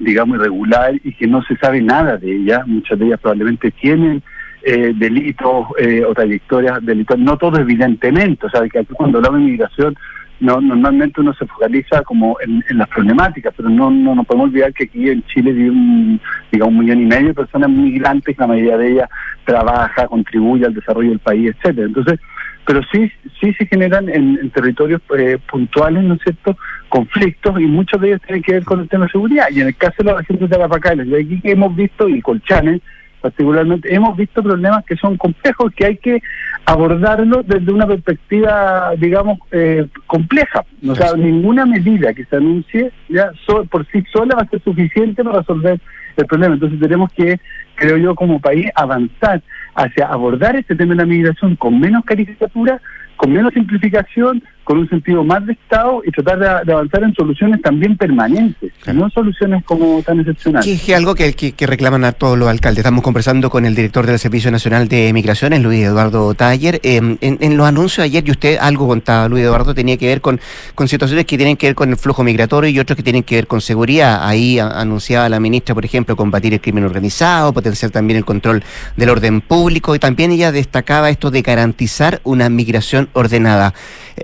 [0.00, 2.62] digamos, irregular y que no se sabe nada de ella.
[2.66, 4.22] Muchas de ellas probablemente tienen
[4.62, 7.18] eh, delitos eh, o trayectorias delitos.
[7.18, 8.46] No todo evidentemente.
[8.46, 9.96] O sea, que aquí cuando hablamos de migración,
[10.40, 14.48] no, normalmente uno se focaliza como en, en las problemáticas, pero no, no nos podemos
[14.48, 18.36] olvidar que aquí en Chile vive un, digamos, un millón y medio de personas migrantes,
[18.36, 19.08] la mayoría de ellas
[19.44, 21.86] trabaja, contribuye al desarrollo del país, etcétera.
[21.86, 22.18] Entonces,
[22.66, 26.56] pero sí sí se generan en, en territorios eh, puntuales, ¿no es cierto?,
[26.88, 29.46] conflictos y muchos de ellos tienen que ver con el tema de seguridad.
[29.50, 32.20] Y en el caso de la región de Tarapacá, de aquí que hemos visto, y
[32.22, 32.80] Colchanes
[33.20, 36.20] particularmente, hemos visto problemas que son complejos, que hay que
[36.66, 40.64] abordarlos desde una perspectiva, digamos, eh, compleja.
[40.86, 44.60] O sea, ninguna medida que se anuncie ya so- por sí sola va a ser
[44.62, 45.80] suficiente para resolver
[46.16, 46.54] el problema.
[46.54, 47.40] Entonces tenemos que,
[47.76, 49.42] creo yo, como país, avanzar
[49.74, 52.80] hacia abordar este tema de la migración con menos caricatura,
[53.16, 57.14] con menos simplificación, con un sentido más de Estado y tratar de, de avanzar en
[57.14, 60.66] soluciones también permanentes, no soluciones como tan excepcionales.
[60.66, 62.78] Que es algo que, que, que reclaman a todos los alcaldes.
[62.78, 66.80] Estamos conversando con el director del Servicio Nacional de Migraciones, Luis Eduardo Taller.
[66.82, 70.06] Eh, en, en los anuncios de ayer, y usted algo contaba, Luis Eduardo, tenía que
[70.06, 70.40] ver con,
[70.74, 73.36] con situaciones que tienen que ver con el flujo migratorio y otros que tienen que
[73.36, 74.26] ver con seguridad.
[74.26, 78.62] Ahí a- anunciaba la ministra, por ejemplo, combatir el crimen organizado, potenciar también el control
[78.96, 83.74] del orden público y también ella destacaba esto de garantizar una migración ordenada.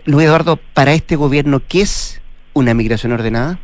[0.04, 2.22] Luis Eduardo, para este gobierno, ¿qué es
[2.54, 3.58] una migración ordenada?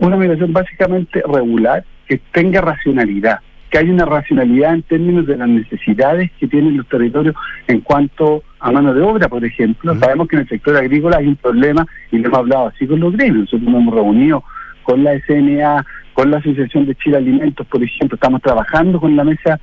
[0.00, 3.38] una migración básicamente regular, que tenga racionalidad,
[3.70, 7.36] que haya una racionalidad en términos de las necesidades que tienen los territorios
[7.68, 9.96] en cuanto a mano de obra, por ejemplo.
[9.98, 12.98] Sabemos que en el sector agrícola hay un problema y lo hemos hablado así con
[12.98, 13.52] los gremios.
[13.52, 14.42] Nosotros nos hemos reunido
[14.82, 19.22] con la SNA, con la Asociación de Chile Alimentos, por ejemplo, estamos trabajando con la
[19.22, 19.60] mesa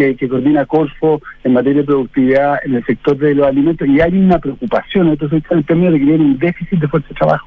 [0.00, 4.00] que, que coordina Corfo en materia de productividad en el sector de los alimentos y
[4.00, 7.08] hay una preocupación en estos sectores en términos de que tienen un déficit de fuerza
[7.08, 7.46] de trabajo.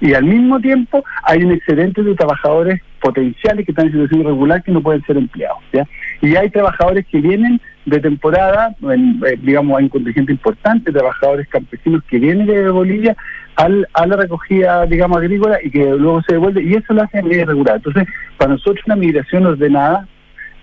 [0.00, 4.62] Y al mismo tiempo hay un excedente de trabajadores potenciales que están en situación irregular
[4.62, 5.58] que no pueden ser empleados.
[5.72, 5.86] ¿ya?
[6.22, 11.48] Y hay trabajadores que vienen de temporada, en, eh, digamos, hay un contingente importante trabajadores
[11.48, 13.16] campesinos que vienen de Bolivia
[13.56, 17.18] al, a la recogida, digamos, agrícola y que luego se devuelve, y eso lo hace
[17.18, 17.76] en vía irregular.
[17.76, 18.06] Entonces,
[18.38, 20.06] para nosotros una migración ordenada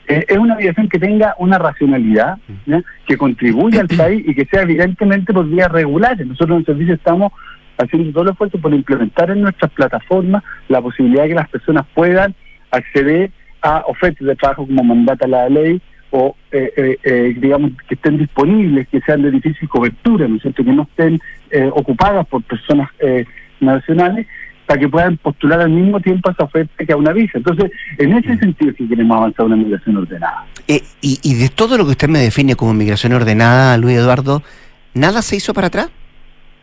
[0.08, 2.38] eh, es una migración que tenga una racionalidad,
[3.06, 6.26] que contribuya al país y que sea evidentemente por vías regulares.
[6.26, 7.32] Nosotros en el servicio estamos
[7.78, 11.86] haciendo todo el esfuerzo por implementar en nuestras plataformas la posibilidad de que las personas
[11.93, 12.34] puedan
[12.72, 17.96] acceder a ofertas de trabajo como mandata la ley o, eh, eh, eh, digamos, que
[17.96, 21.20] estén disponibles, que sean de difícil cobertura, ¿no es cierto?, que no estén
[21.52, 23.26] eh, ocupadas por personas eh,
[23.60, 24.26] nacionales,
[24.67, 27.38] para que puedan postular al mismo tiempo a esa oferta que a una visa.
[27.38, 30.45] Entonces, en ese sentido sí queremos avanzar una migración ordenada.
[30.67, 34.43] Eh, y, y de todo lo que usted me define como migración ordenada, Luis Eduardo,
[34.93, 35.89] ¿nada se hizo para atrás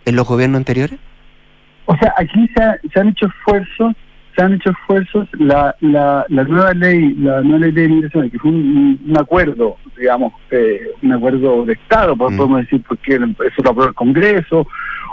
[0.04, 0.98] en los gobiernos anteriores?
[1.86, 3.94] O sea, aquí se, ha- se han hecho esfuerzos,
[4.36, 8.38] se han hecho esfuerzos, la, la, la nueva ley, la nueva ley de inmigración, que
[8.38, 13.62] fue un, un acuerdo, digamos, eh, un acuerdo de Estado, po- podemos decir, porque eso
[13.62, 14.66] lo aprobó el Congreso,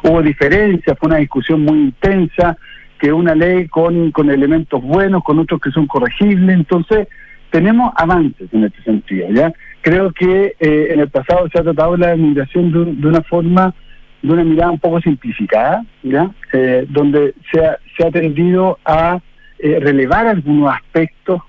[0.04, 2.58] hubo diferencias, fue una discusión muy intensa,
[3.02, 7.08] que una ley con, con elementos buenos, con otros que son corregibles, entonces
[7.50, 9.52] tenemos avances en este sentido, ¿ya?
[9.82, 13.74] Creo que eh, en el pasado se ha tratado la inmigración de, de una forma
[14.22, 16.30] de una mirada un poco simplificada, ¿ya?
[16.54, 19.20] Eh, donde se ha, se ha tendido a
[19.58, 21.42] eh, relevar algunos aspectos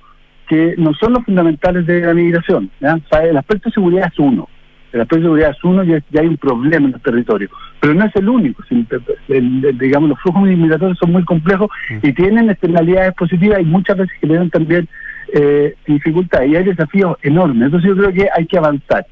[0.48, 2.70] que no son los fundamentales de la migración.
[2.80, 2.98] ¿ya?
[3.22, 4.48] El aspecto de seguridad es uno,
[4.92, 7.50] el aspecto de seguridad es uno y ya hay un problema en los territorios,
[7.80, 8.62] pero no es el único.
[8.70, 11.68] el- el- digamos, los flujos migratorios son muy complejos
[12.02, 14.88] y tienen externalidades positivas y muchas veces generan también
[15.34, 17.62] eh, dificultades y hay desafíos enormes.
[17.66, 19.06] Entonces yo creo que hay que avanzar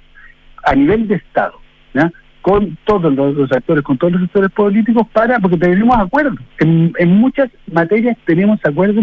[0.64, 1.55] a nivel de Estado,
[1.95, 2.12] ¿ya?
[2.43, 6.38] con todos los, los actores, con todos los sectores políticos, para porque tenemos acuerdos.
[6.59, 8.97] En, en muchas materias tenemos acuerdos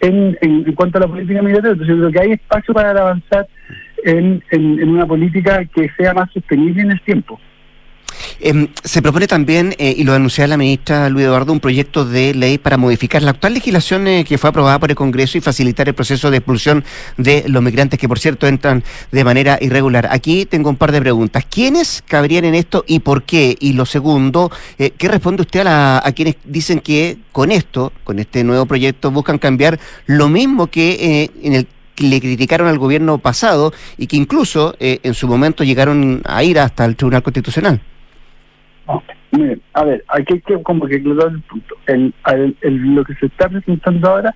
[0.00, 1.72] en, en, en cuanto a la política migratoria.
[1.72, 3.46] Entonces yo creo que hay espacio para avanzar
[4.04, 4.42] en,
[4.88, 7.40] una política que sea más sostenible en el tiempo.
[8.40, 12.34] Em, se propone también, eh, y lo anunciaba la ministra Luis Eduardo, un proyecto de
[12.34, 15.88] ley para modificar la actual legislación eh, que fue aprobada por el Congreso y facilitar
[15.88, 16.84] el proceso de expulsión
[17.18, 20.08] de los migrantes que, por cierto, entran de manera irregular.
[20.10, 21.44] Aquí tengo un par de preguntas.
[21.50, 23.54] ¿Quiénes cabrían en esto y por qué?
[23.60, 27.92] Y lo segundo, eh, ¿qué responde usted a, la- a quienes dicen que con esto,
[28.04, 31.66] con este nuevo proyecto, buscan cambiar lo mismo que eh, en el
[31.98, 36.58] le criticaron al gobierno pasado y que incluso eh, en su momento llegaron a ir
[36.58, 37.80] hasta el Tribunal Constitucional?
[39.32, 41.74] Miren, a ver, hay que, como que aclarar el punto.
[41.86, 44.34] El- el- el- lo que se está presentando ahora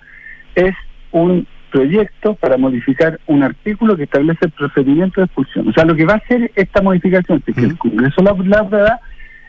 [0.57, 0.75] es
[1.13, 5.69] un proyecto para modificar un artículo que establece el procedimiento de expulsión.
[5.69, 8.99] O sea, lo que va a hacer esta modificación, que el Congreso la, la aprueba,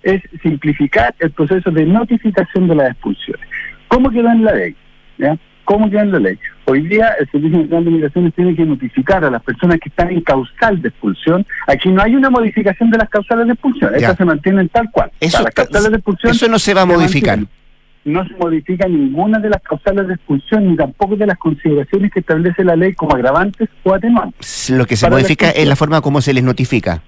[0.03, 3.45] es simplificar el proceso de notificación de las expulsiones.
[3.87, 4.75] ¿Cómo queda en la ley?
[5.17, 5.37] ¿Ya?
[5.65, 6.37] ¿Cómo queda en la ley?
[6.65, 10.09] Hoy día el Servicio Nacional de Migraciones tiene que notificar a las personas que están
[10.11, 11.45] en causal de expulsión.
[11.67, 15.11] Aquí no hay una modificación de las causales de expulsión, estas se mantienen tal cual.
[15.19, 17.37] Eso O sea, las causales de expulsión eso no se va a modificar.
[17.37, 17.61] mantienen.
[18.03, 22.21] No se modifica ninguna de las causales de expulsión ni tampoco de las consideraciones que
[22.21, 24.71] establece la ley como agravantes o atenuantes.
[24.71, 27.01] Lo que se Para modifica es la forma como se les notifica.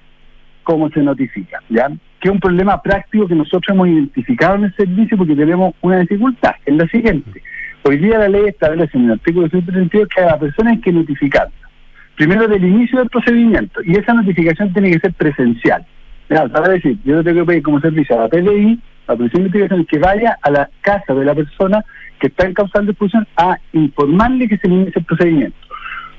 [0.61, 1.87] cómo se notifica, ¿ya?
[2.21, 5.97] Que es un problema práctico que nosotros hemos identificado en el servicio porque tenemos una
[5.97, 7.41] dificultad, es la siguiente.
[7.85, 10.93] Hoy día la ley establece en el artículo 132 que a la persona hay que
[10.93, 11.51] notificarla.
[12.15, 15.85] Primero del inicio del procedimiento, y esa notificación tiene que ser presencial.
[16.29, 19.45] es decir, yo le tengo que pedir como servicio a la PDI, la Policía de
[19.47, 21.83] Investigación, que vaya a la casa de la persona
[22.19, 25.57] que está en causal de expulsión a informarle que se inicia el procedimiento.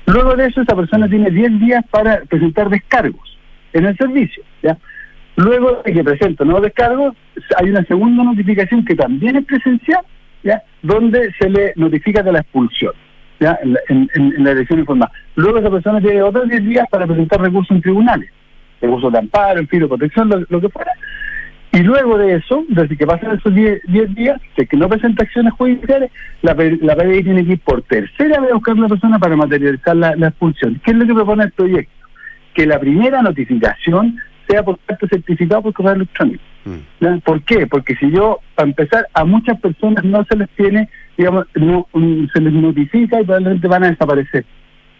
[0.05, 3.39] Luego de eso, esa persona tiene 10 días para presentar descargos
[3.73, 4.43] en el servicio.
[5.37, 7.15] Luego de que presenta nuevos descargos,
[7.57, 10.05] hay una segunda notificación que también es presencial,
[10.45, 10.63] ¿ya?
[10.81, 12.93] donde se le notifica de la expulsión.
[13.39, 14.07] En,
[14.43, 15.09] la, dirección informal.
[15.35, 18.29] Luego esa persona tiene otros 10 días para presentar recursos en tribunales,
[18.81, 20.93] recursos de amparo, en fin, de protección, lo, que fuera.
[21.73, 25.25] Y luego de eso, desde que pasan esos 10 10 días, de que no presenta
[25.25, 26.11] acciones judiciales,
[26.43, 29.35] la, la PDI tiene que ir por tercera vez a buscar a la persona para
[29.35, 30.79] materializar la, la expulsión.
[30.85, 32.07] ¿Qué es lo que propone el proyecto?
[32.53, 34.17] Que la primera notificación
[34.47, 36.43] sea por carta certificado por correo electrónico.
[36.99, 37.17] ¿ya?
[37.23, 37.67] ¿Por qué?
[37.67, 42.25] Porque si yo, para empezar, a muchas personas no se les tiene, digamos, no mm,
[42.33, 44.45] se les notifica y probablemente van a desaparecer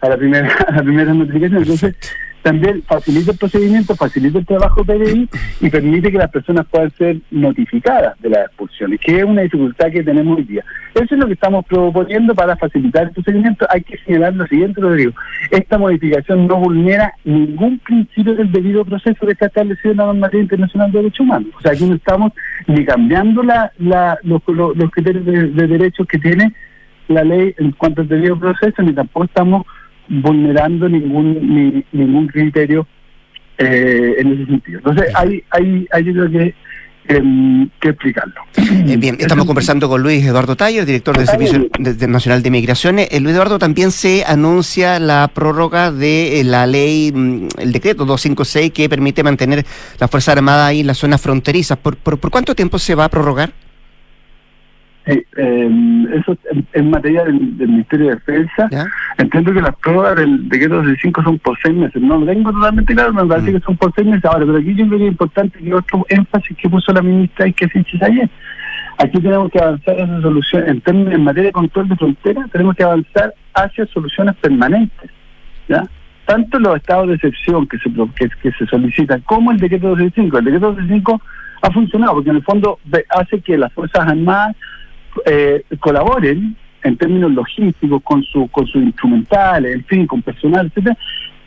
[0.00, 1.62] a la primera, a la primera notificación.
[1.62, 1.96] Entonces,
[2.46, 5.28] también facilita el procedimiento, facilita el trabajo PDI
[5.60, 9.90] y permite que las personas puedan ser notificadas de las expulsiones, que es una dificultad
[9.90, 10.64] que tenemos hoy día.
[10.94, 13.66] Eso es lo que estamos proponiendo para facilitar el procedimiento.
[13.68, 15.12] Hay que señalar lo siguiente, Rodrigo.
[15.50, 20.42] Esta modificación no vulnera ningún principio del debido proceso que está establecido en la normativa
[20.44, 21.48] internacional de derechos humanos.
[21.58, 22.32] O sea, aquí no estamos
[22.68, 26.52] ni cambiando la, la- los, los- criterios de derechos que tiene
[27.08, 29.66] la ley en cuanto al debido proceso, ni tampoco estamos
[30.08, 32.86] vulnerando ningún ni- ningún criterio
[33.58, 34.78] eh, en ese sentido.
[34.78, 36.54] Entonces, hay, hay, hay yo creo que,
[37.08, 38.34] em, que explicarlo.
[38.58, 41.66] Eh, bien, estamos conversando con Luis Eduardo Taller, director del Servicio
[42.08, 43.08] Nacional de Migraciones.
[43.10, 48.04] Eh, Luis Eduardo, también se anuncia la prórroga de eh, la ley, mm, el decreto
[48.04, 49.64] 256, que permite mantener
[49.98, 51.78] la Fuerza Armada ahí en las zonas fronterizas.
[51.78, 53.52] ¿Por, por, por cuánto tiempo se va a prorrogar?
[55.06, 58.68] Sí, eh, eso es en materia del, del Ministerio de Defensa.
[59.18, 62.02] Entiendo que las pruebas del decreto 65 son por seis meses.
[62.02, 64.24] No lo tengo totalmente claro, me parece que son por seis meses.
[64.24, 67.46] Ahora, pero aquí yo creo que es importante que otro énfasis que puso la ministra
[67.46, 68.28] y que se ayer.
[68.98, 72.74] Aquí tenemos que avanzar en solución, en, términos, en materia de control de frontera, tenemos
[72.74, 75.10] que avanzar hacia soluciones permanentes.
[75.68, 75.84] ¿ya?
[76.24, 80.38] Tanto los estados de excepción que se, que, que se solicitan como el decreto 265.
[80.38, 81.22] El decreto 265
[81.62, 82.80] ha funcionado porque en el fondo
[83.10, 84.56] hace que las Fuerzas Armadas
[85.24, 90.96] eh, colaboren en términos logísticos con su con sus instrumentales, en fin, con personal, etcétera,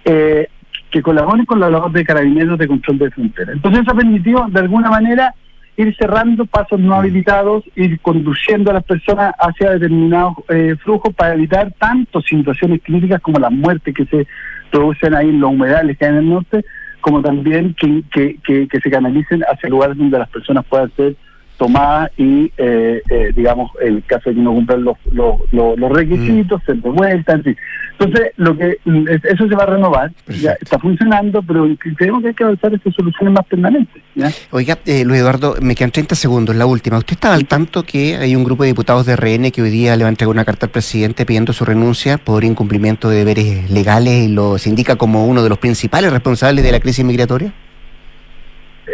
[0.06, 0.48] eh,
[0.90, 3.54] que colaboren con la labor de carabineros de control de frontera.
[3.54, 5.34] Entonces eso ha permitido de alguna manera
[5.78, 11.36] ir cerrando pasos no habilitados, ir conduciendo a las personas hacia determinados eh, flujos para
[11.36, 14.28] evitar tanto situaciones críticas como las muertes que se
[14.72, 16.66] producen ahí en los humedales que hay en el norte,
[17.00, 21.16] como también que, que, que, que se canalicen hacia lugares donde las personas puedan ser
[21.60, 25.78] tomadas y, eh, eh, digamos, en el caso de que no cumplan los, los, los,
[25.78, 27.58] los requisitos, ser devueltas, en fin.
[28.00, 32.22] Entonces, lo que mm, es- eso se va a renovar, ya está funcionando, pero creemos
[32.22, 34.02] que hay que avanzar hacia soluciones más permanentes.
[34.16, 34.32] ¿ya?
[34.52, 36.98] Oiga, eh, Luis Eduardo, me quedan 30 segundos, la última.
[36.98, 39.96] ¿Usted estaba al tanto que hay un grupo de diputados de RN que hoy día
[39.98, 43.70] le va a entregar una carta al presidente pidiendo su renuncia por incumplimiento de deberes
[43.70, 47.54] legales y los indica como uno de los principales responsables de la crisis migratoria?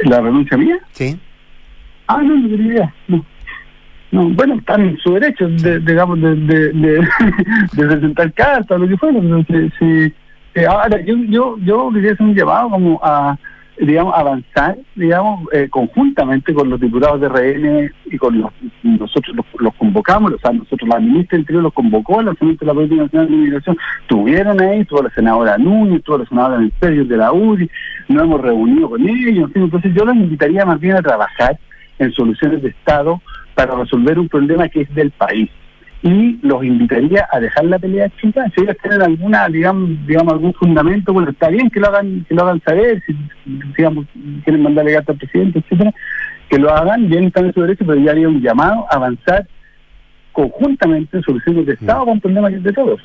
[0.05, 0.77] ¿La renuncia mía?
[0.91, 1.17] Sí.
[2.07, 2.93] Ah, no, no tenía idea.
[3.07, 3.25] No.
[4.11, 7.05] No, bueno, están en su derecho, de, digamos, de,
[7.75, 9.19] presentar cartas, lo que fuera.
[9.47, 10.13] pero si-
[10.53, 13.37] eh, ahora, yo, yo, yo quería hacer un llamado como a,
[13.77, 18.51] digamos, avanzar, digamos, eh, conjuntamente con los diputados de RN y con los,
[18.83, 22.67] nosotros los, convocamos, o sea, nosotros la ministra del Interior los convocó al lanzamiento de
[22.67, 27.03] la Política Nacional de Inmigración, estuvieron ahí, tuvo la senadora Núñez, tuvo la senadora Ministerio
[27.03, 27.69] de la UDI,
[28.07, 31.57] nos hemos reunido con ellos, entonces yo los invitaría más bien a trabajar
[31.99, 33.21] en soluciones de Estado
[33.53, 35.49] para resolver un problema que es del país.
[36.03, 40.53] Y los invitaría a dejar la pelea chica si ellos tienen alguna digamos digamos algún
[40.53, 43.15] fundamento bueno está bien que lo hagan que lo hagan saber si
[43.75, 44.05] digamos
[44.43, 45.91] quieren mandarle carta al presidente etcétera
[46.47, 49.47] que lo hagan bien están en su derecho pero ya había un llamado a avanzar
[50.31, 53.01] conjuntamente en soluciones de Estado con un problema que es de todos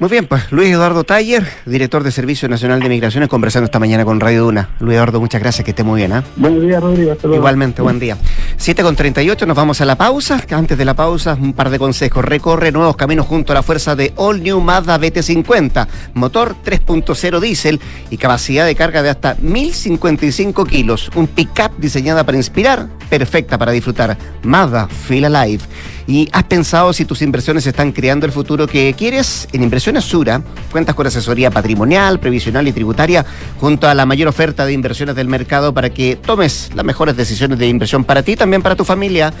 [0.00, 4.02] muy bien, pues Luis Eduardo Taller, director de Servicio Nacional de Migraciones, conversando esta mañana
[4.06, 4.70] con Radio Duna.
[4.80, 6.12] Luis Eduardo, muchas gracias, que esté muy bien.
[6.12, 6.22] ¿eh?
[6.36, 7.14] Buenos días, Rodrigo.
[7.34, 8.16] Igualmente, buen día.
[8.56, 10.42] 7 con 38, nos vamos a la pausa.
[10.50, 12.24] Antes de la pausa, un par de consejos.
[12.24, 17.78] Recorre nuevos caminos junto a la fuerza de All New Mazda BT50, motor 3.0 diésel
[18.08, 21.10] y capacidad de carga de hasta 1055 kilos.
[21.14, 24.16] Un pick-up diseñada para inspirar, perfecta para disfrutar.
[24.42, 25.62] Mazda Feel Alive.
[26.10, 29.46] ¿Y has pensado si tus inversiones están creando el futuro que quieres?
[29.52, 30.42] En Inversiones Sura
[30.72, 33.24] cuentas con asesoría patrimonial, previsional y tributaria
[33.60, 37.60] junto a la mayor oferta de inversiones del mercado para que tomes las mejores decisiones
[37.60, 39.32] de inversión para ti y también para tu familia.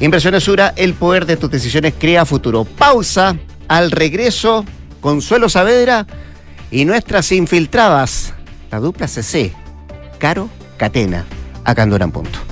[0.00, 2.64] Inversiones Sura, el poder de tus decisiones crea futuro.
[2.64, 3.36] Pausa,
[3.68, 4.64] al regreso,
[5.00, 6.08] Consuelo Saavedra
[6.72, 8.34] y nuestras infiltradas,
[8.72, 9.52] la dupla CC,
[10.18, 10.48] Caro
[10.78, 11.26] Catena,
[11.64, 12.51] acá en Punto.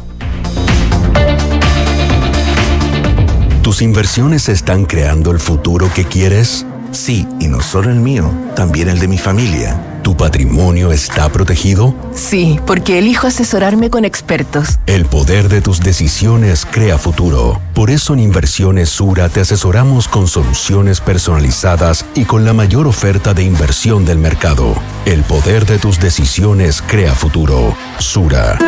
[3.71, 6.66] ¿Tus inversiones están creando el futuro que quieres?
[6.91, 10.01] Sí, y no solo el mío, también el de mi familia.
[10.03, 11.95] ¿Tu patrimonio está protegido?
[12.12, 14.81] Sí, porque elijo asesorarme con expertos.
[14.87, 17.61] El poder de tus decisiones crea futuro.
[17.73, 23.35] Por eso en Inversiones Sura te asesoramos con soluciones personalizadas y con la mayor oferta
[23.35, 24.75] de inversión del mercado.
[25.07, 27.77] El poder de tus decisiones crea futuro.
[28.01, 28.59] Sura.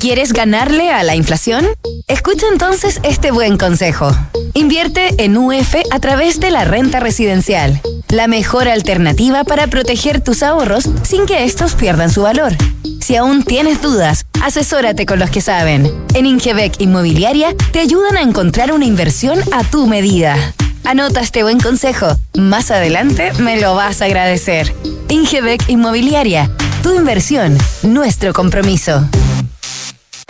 [0.00, 1.66] ¿Quieres ganarle a la inflación?
[2.08, 4.10] Escucha entonces este buen consejo.
[4.54, 10.42] Invierte en UF a través de la renta residencial, la mejor alternativa para proteger tus
[10.42, 12.54] ahorros sin que estos pierdan su valor.
[13.02, 15.92] Si aún tienes dudas, asesórate con los que saben.
[16.14, 20.54] En Ingebec Inmobiliaria te ayudan a encontrar una inversión a tu medida.
[20.82, 22.16] Anota este buen consejo.
[22.38, 24.74] Más adelante me lo vas a agradecer.
[25.10, 26.50] Ingebec Inmobiliaria.
[26.82, 29.06] Tu inversión, nuestro compromiso.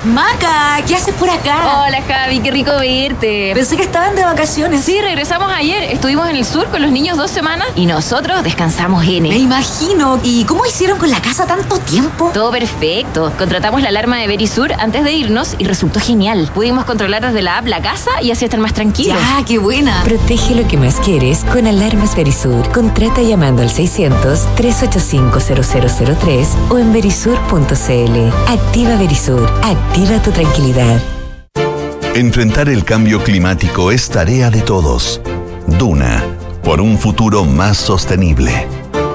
[0.04, 1.84] Maca, ¿qué haces por acá?
[1.84, 3.52] Hola Javi, qué rico verte.
[3.54, 4.82] Pensé que estaban de vacaciones.
[4.82, 5.82] Sí, regresamos ayer.
[5.92, 10.18] Estuvimos en el sur con los niños dos semanas y nosotros descansamos en Me imagino.
[10.22, 12.30] ¿Y cómo hicieron con la casa tanto tiempo?
[12.32, 13.30] Todo perfecto.
[13.36, 16.50] Contratamos la alarma de Verisur antes de irnos y resultó genial.
[16.54, 19.18] Pudimos controlar desde la app la casa y así estar más tranquilos.
[19.18, 20.02] Ya, qué buena.
[20.04, 22.66] Protege lo que más quieres con alarmas Verisur.
[22.72, 28.30] Contrata llamando al 600-385-0003 o en verisur.cl.
[28.48, 29.46] Activa Verisur.
[29.62, 31.00] Activa Activa tu tranquilidad.
[32.14, 35.20] Enfrentar el cambio climático es tarea de todos.
[35.66, 36.24] Duna,
[36.62, 38.68] por un futuro más sostenible.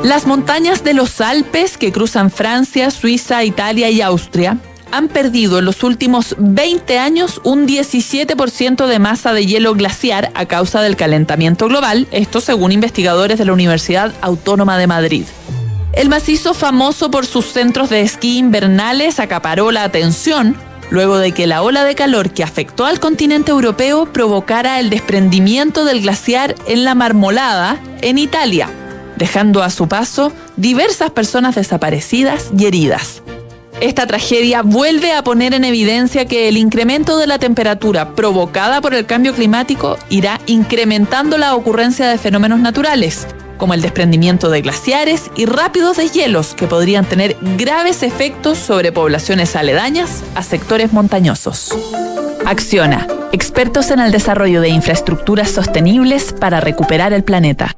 [0.03, 4.57] Las montañas de los Alpes que cruzan Francia, Suiza, Italia y Austria
[4.91, 10.45] han perdido en los últimos 20 años un 17% de masa de hielo glaciar a
[10.45, 15.25] causa del calentamiento global, esto según investigadores de la Universidad Autónoma de Madrid.
[15.95, 20.57] El macizo famoso por sus centros de esquí invernales acaparó la atención
[20.89, 25.85] luego de que la ola de calor que afectó al continente europeo provocara el desprendimiento
[25.85, 28.69] del glaciar en la Marmolada, en Italia,
[29.15, 33.23] dejando a su paso diversas personas desaparecidas y heridas.
[33.79, 38.93] Esta tragedia vuelve a poner en evidencia que el incremento de la temperatura provocada por
[38.93, 43.27] el cambio climático irá incrementando la ocurrencia de fenómenos naturales,
[43.57, 49.55] como el desprendimiento de glaciares y rápidos deshielos que podrían tener graves efectos sobre poblaciones
[49.55, 51.69] aledañas a sectores montañosos.
[52.45, 57.75] Acciona, expertos en el desarrollo de infraestructuras sostenibles para recuperar el planeta.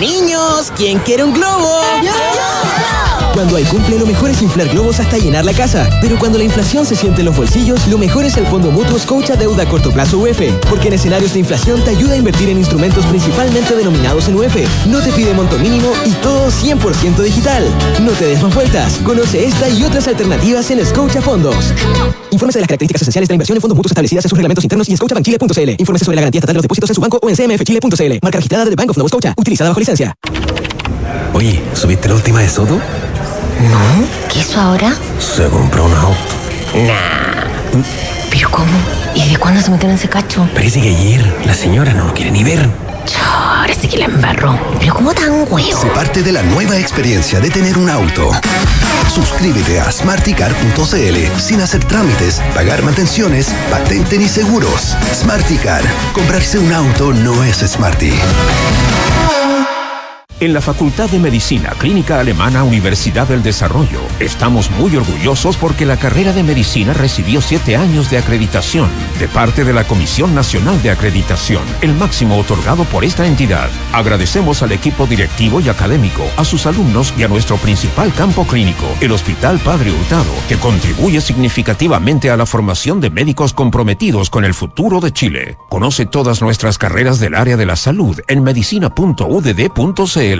[0.00, 1.80] Niños, ¿quién quiere un globo?
[3.32, 5.88] Cuando hay cumple, lo mejor es inflar globos hasta llenar la casa.
[6.02, 8.98] Pero cuando la inflación se siente en los bolsillos, lo mejor es el Fondo Mutuo
[8.98, 10.40] Scotia Deuda a Corto Plazo UF.
[10.68, 14.56] Porque en escenarios de inflación te ayuda a invertir en instrumentos principalmente denominados en UF.
[14.86, 17.64] No te pide monto mínimo y todo 100% digital.
[18.02, 18.98] No te des más vueltas.
[19.02, 21.72] Conoce esta y otras alternativas en Scotia Fondos.
[22.30, 24.64] Infórmese de las características esenciales de la inversión en fondos mutuos establecidas en sus reglamentos
[24.64, 25.70] internos y en scotiabankchile.cl.
[25.78, 28.18] Infórmese sobre la garantía estatal de los depósitos en su banco o en cmfchile.cl.
[28.22, 29.34] Marca registrada de Bank of Nova Scotia.
[29.38, 30.14] Utilizada bajo licencia.
[31.34, 32.78] Oye, ¿subiste la última de Soto?
[33.70, 33.78] No,
[34.32, 34.94] ¿qué hizo ahora?
[35.18, 36.18] Se compró un auto.
[36.74, 37.82] Nah.
[38.30, 38.72] ¿Pero cómo?
[39.14, 40.48] ¿Y de cuándo se metió en ese cacho?
[40.54, 42.68] Parece que ayer la señora no lo quiere ni ver.
[43.24, 44.58] Ahora sí que la embarró.
[44.80, 45.80] Pero ¿cómo tan huevo?
[45.80, 48.30] Se parte de la nueva experiencia de tener un auto.
[49.14, 54.96] Suscríbete a smarticar.cl sin hacer trámites, pagar mantenciones, patente ni seguros.
[55.14, 55.82] Smarticar.
[56.14, 58.14] Comprarse un auto no es smarty.
[60.42, 65.96] En la Facultad de Medicina Clínica Alemana Universidad del Desarrollo estamos muy orgullosos porque la
[65.96, 68.90] carrera de medicina recibió siete años de acreditación
[69.20, 73.70] de parte de la Comisión Nacional de Acreditación, el máximo otorgado por esta entidad.
[73.92, 78.86] Agradecemos al equipo directivo y académico, a sus alumnos y a nuestro principal campo clínico,
[79.00, 84.54] el Hospital Padre Hurtado, que contribuye significativamente a la formación de médicos comprometidos con el
[84.54, 85.56] futuro de Chile.
[85.68, 90.31] Conoce todas nuestras carreras del área de la salud en medicina.udd.cl.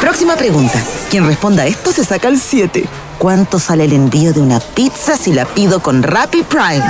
[0.00, 0.80] Próxima pregunta.
[1.10, 2.84] Quien responda a esto se saca el 7.
[3.18, 6.82] ¿Cuánto sale el envío de una pizza si la pido con Rappi Prime?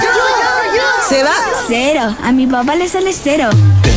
[1.08, 1.34] ¿Se va?
[1.66, 2.16] Cero.
[2.22, 3.50] A mi papá le sale cero.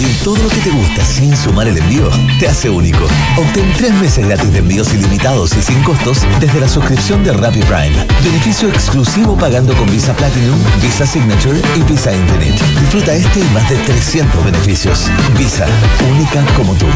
[0.04, 3.06] Pedir todo lo que te gusta sin sumar el envío te hace único.
[3.38, 7.62] Obtén tres meses gratis de envíos ilimitados y sin costos desde la suscripción de Rappi
[7.62, 8.06] Prime.
[8.22, 12.62] Beneficio exclusivo pagando con Visa Platinum, Visa Signature y Visa Infinite.
[12.82, 15.10] Disfruta este y más de 300 beneficios.
[15.38, 15.66] Visa,
[16.12, 16.88] única como tú.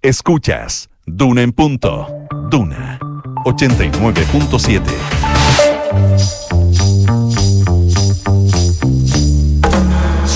[0.00, 2.08] Escuchas Duna en punto.
[2.48, 2.98] Duna
[3.44, 4.80] 89.7.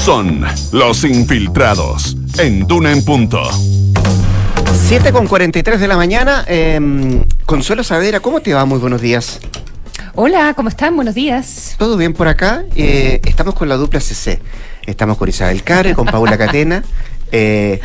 [0.08, 0.42] Son
[0.72, 3.42] los infiltrados en Duna en punto.
[4.88, 6.46] 7 con 43 de la mañana.
[6.48, 6.80] eh,
[7.44, 8.64] Consuelo Saavedra, ¿cómo te va?
[8.64, 9.38] Muy buenos días.
[10.14, 10.96] Hola, ¿cómo están?
[10.96, 11.74] Buenos días.
[11.76, 12.64] ¿Todo bien por acá?
[12.74, 14.40] Eh, estamos con la dupla CC.
[14.86, 16.82] Estamos con Isabel Care, con Paula Catena.
[17.30, 17.78] Eh,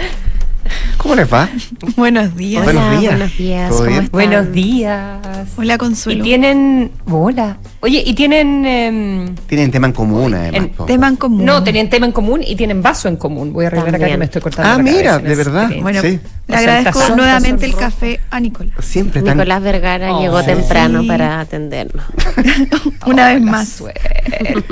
[0.98, 1.50] ¿Cómo les va?
[1.98, 2.64] Buenos días.
[2.64, 3.12] Buenos días.
[3.18, 3.70] Buenos días.
[3.70, 4.04] ¿Todo ¿Cómo bien?
[4.04, 4.12] están?
[4.12, 5.48] Buenos días.
[5.58, 6.20] Hola, Consuelo.
[6.20, 6.92] Y tienen.
[7.10, 7.58] Hola.
[7.82, 8.66] Oye, y tienen.
[8.66, 10.56] em, Tienen tema en común, además.
[10.62, 10.86] en- po.
[10.86, 11.44] Tema en común.
[11.46, 13.52] no, tenían tema en común y tienen vaso en común.
[13.52, 14.72] Voy a arreglar acá que me estoy cortando.
[14.72, 15.70] Ah, la mira, de verdad.
[15.82, 16.20] Bueno, Sí.
[16.48, 18.72] le agradezco tazón, nuevamente el tazón café a Nicole.
[18.80, 19.38] Siempre tan...
[19.38, 20.46] Nicolás Vergara Oh, llegó sí.
[20.48, 21.08] temprano Sí.
[21.08, 22.06] para atendernos.
[23.06, 23.68] Una vez La más.
[23.70, 24.64] suerte.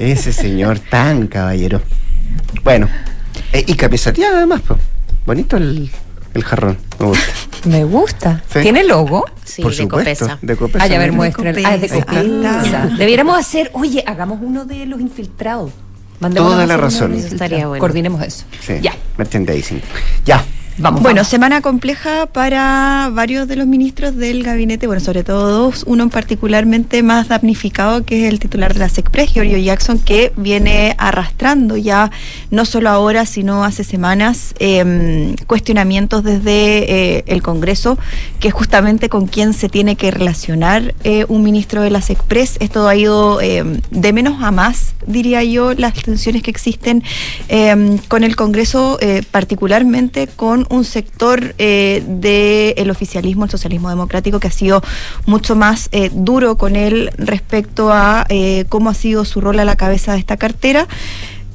[0.00, 1.82] Ese señor tan caballero.
[2.64, 2.88] Bueno,
[3.52, 4.76] eh, y capizateado además, po.
[5.26, 5.90] Bonito el,
[6.34, 7.32] el jarrón, me gusta.
[7.66, 8.44] Me gusta.
[8.52, 8.60] Sí.
[8.60, 9.24] ¿Tiene logo?
[9.42, 10.26] Sí, Por de supuesto.
[10.26, 10.38] Copesa.
[10.40, 10.84] De Copesa.
[10.84, 11.16] Ay, a ver, mira.
[11.16, 11.66] muestren.
[11.66, 12.86] Ah, es de Copesa.
[12.96, 15.72] Debiéramos hacer, oye, hagamos uno de los infiltrados.
[16.20, 17.14] Mandémonos Toda la razón.
[17.14, 17.80] Eso estaría bueno.
[17.80, 18.44] Coordinemos eso.
[18.60, 18.94] Sí, Ya.
[19.18, 19.82] merchandising.
[20.24, 20.44] Ya.
[20.78, 21.00] Vamos.
[21.00, 21.28] Bueno, vamos.
[21.28, 27.02] semana compleja para varios de los ministros del gabinete, bueno, sobre todo dos, uno particularmente
[27.02, 32.10] más damnificado, que es el titular de la SECPRES, Giorgio Jackson, que viene arrastrando ya,
[32.50, 37.98] no solo ahora, sino hace semanas, eh, cuestionamientos desde eh, el Congreso,
[38.38, 42.58] que es justamente con quien se tiene que relacionar eh, un ministro de la SECPRES.
[42.60, 47.02] Esto ha ido eh, de menos a más, diría yo, las tensiones que existen
[47.48, 54.40] eh, con el Congreso, eh, particularmente con un sector eh, del oficialismo, el socialismo democrático,
[54.40, 54.82] que ha sido
[55.26, 59.64] mucho más eh, duro con él respecto a eh, cómo ha sido su rol a
[59.64, 60.86] la cabeza de esta cartera.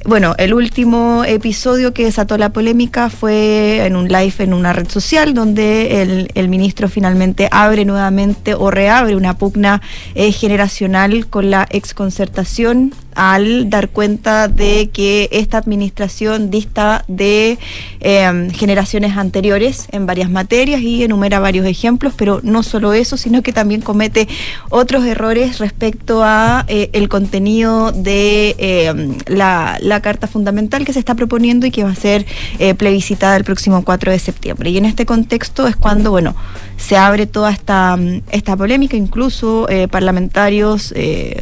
[0.04, 4.88] Bueno, el último episodio que desató la polémica fue en un live en una red
[4.88, 9.80] social donde el, el ministro finalmente abre nuevamente o reabre una pugna
[10.16, 17.58] eh, generacional con la exconcertación al dar cuenta de que esta administración dista de
[18.00, 23.42] eh, generaciones anteriores en varias materias y enumera varios ejemplos, pero no solo eso, sino
[23.42, 24.28] que también comete
[24.70, 31.14] otros errores respecto a eh, el contenido de eh, la, carta fundamental que se está
[31.14, 32.26] proponiendo y que va a ser
[32.58, 34.70] eh, plebiscitada el próximo 4 de septiembre.
[34.70, 36.34] Y en este contexto es cuando, bueno,
[36.76, 37.96] se abre toda esta,
[38.30, 40.92] esta polémica, incluso eh, parlamentarios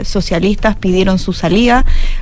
[0.04, 1.59] socialistas pidieron su salida,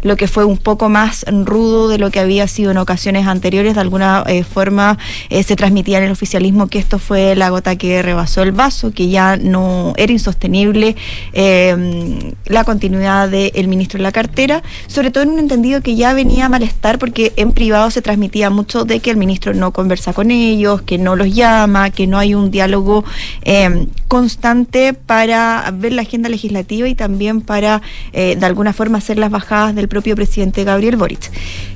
[0.03, 3.75] lo que fue un poco más rudo de lo que había sido en ocasiones anteriores,
[3.75, 4.99] de alguna eh, forma
[5.31, 8.93] eh, se transmitía en el oficialismo que esto fue la gota que rebasó el vaso,
[8.93, 10.97] que ya no era insostenible
[11.33, 16.13] eh, la continuidad del ministro en la cartera, sobre todo en un entendido que ya
[16.13, 20.13] venía a malestar porque en privado se transmitía mucho de que el ministro no conversa
[20.13, 23.05] con ellos, que no los llama, que no hay un diálogo
[23.43, 27.83] eh, constante para ver la agenda legislativa y también para
[28.13, 31.31] eh, de alguna forma hacer las bajadas del propio presidente Gabriel Boric.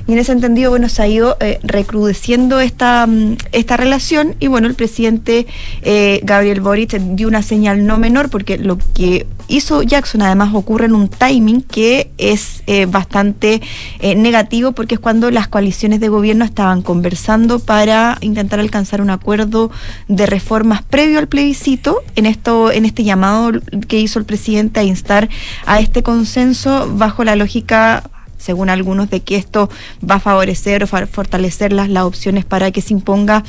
[0.05, 4.47] Y en ese entendido, bueno, se ha ido eh, recrudeciendo esta, mm, esta relación y
[4.47, 5.47] bueno, el presidente
[5.81, 10.85] eh, Gabriel Boric dio una señal no menor porque lo que hizo Jackson además ocurre
[10.85, 13.61] en un timing que es eh, bastante
[14.01, 19.71] negativo porque es cuando las coaliciones de gobierno estaban conversando para intentar alcanzar un acuerdo
[20.07, 23.51] de reformas previo al plebiscito en esto en este llamado
[23.87, 25.29] que hizo el presidente a instar
[25.65, 28.03] a este consenso bajo la lógica
[28.43, 29.69] según algunos, de que esto
[30.07, 33.43] va a favorecer o fortalecer las, las opciones para que se imponga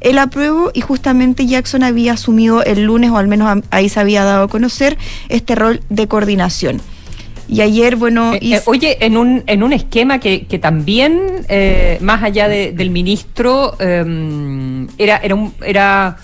[0.00, 4.24] el apruebo y justamente Jackson había asumido el lunes, o al menos ahí se había
[4.24, 4.96] dado a conocer,
[5.28, 6.80] este rol de coordinación.
[7.46, 8.34] Y ayer, bueno...
[8.34, 12.90] Eh, eh, oye, en un, en un esquema que, que también, eh, más allá del
[12.90, 16.16] ministro, em, era, era, un, era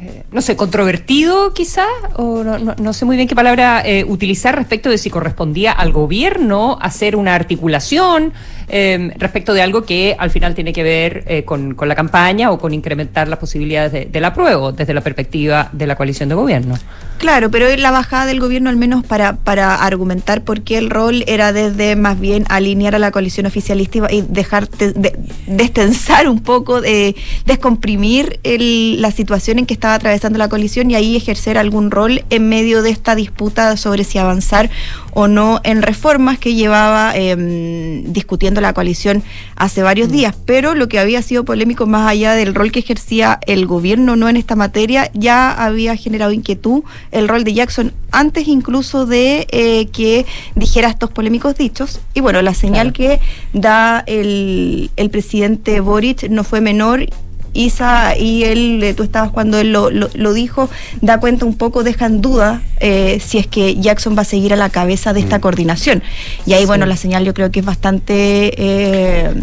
[0.00, 1.86] em, no sé, controvertido quizá,
[2.16, 6.78] o no, no, sé muy bien qué palabra utilizar respecto de si correspondía al gobierno
[6.80, 8.32] hacer una articulación
[8.70, 12.58] em, respecto de algo que al final tiene que ver con, con, la campaña o
[12.58, 16.76] con incrementar las posibilidades de, del apruebo desde la perspectiva de la coalición de gobierno.
[17.20, 21.22] Claro, pero la bajada del gobierno al menos para, para argumentar por qué el rol
[21.26, 25.14] era desde más bien alinear a la coalición oficialista y dejar de,
[25.46, 27.14] destensar un poco, de
[27.44, 32.48] descomprimir la situación en que estaba atravesando la coalición y ahí ejercer algún rol en
[32.48, 34.70] medio de esta disputa sobre si avanzar
[35.12, 39.22] o no en reformas que llevaba em, discutiendo la coalición
[39.56, 40.12] hace varios mm.
[40.12, 40.36] días.
[40.46, 44.28] Pero lo que había sido polémico más allá del rol que ejercía el gobierno no
[44.28, 49.86] en esta materia, ya había generado inquietud el rol de Jackson antes incluso de eh,
[49.92, 52.00] que dijera estos polémicos dichos.
[52.14, 53.20] Y bueno, la señal que
[53.52, 57.06] da el, el presidente Boric no fue menor
[57.52, 60.68] Isa y él, eh, tú estabas cuando él lo, lo, dijo,
[61.00, 64.52] da cuenta un poco, deja en duda eh, si es que Jackson va a seguir
[64.52, 65.40] a la cabeza de esta mm.
[65.40, 66.02] coordinación.
[66.46, 68.52] Y ahí, bueno, la señal yo creo que es bastante...
[68.56, 69.34] Eh,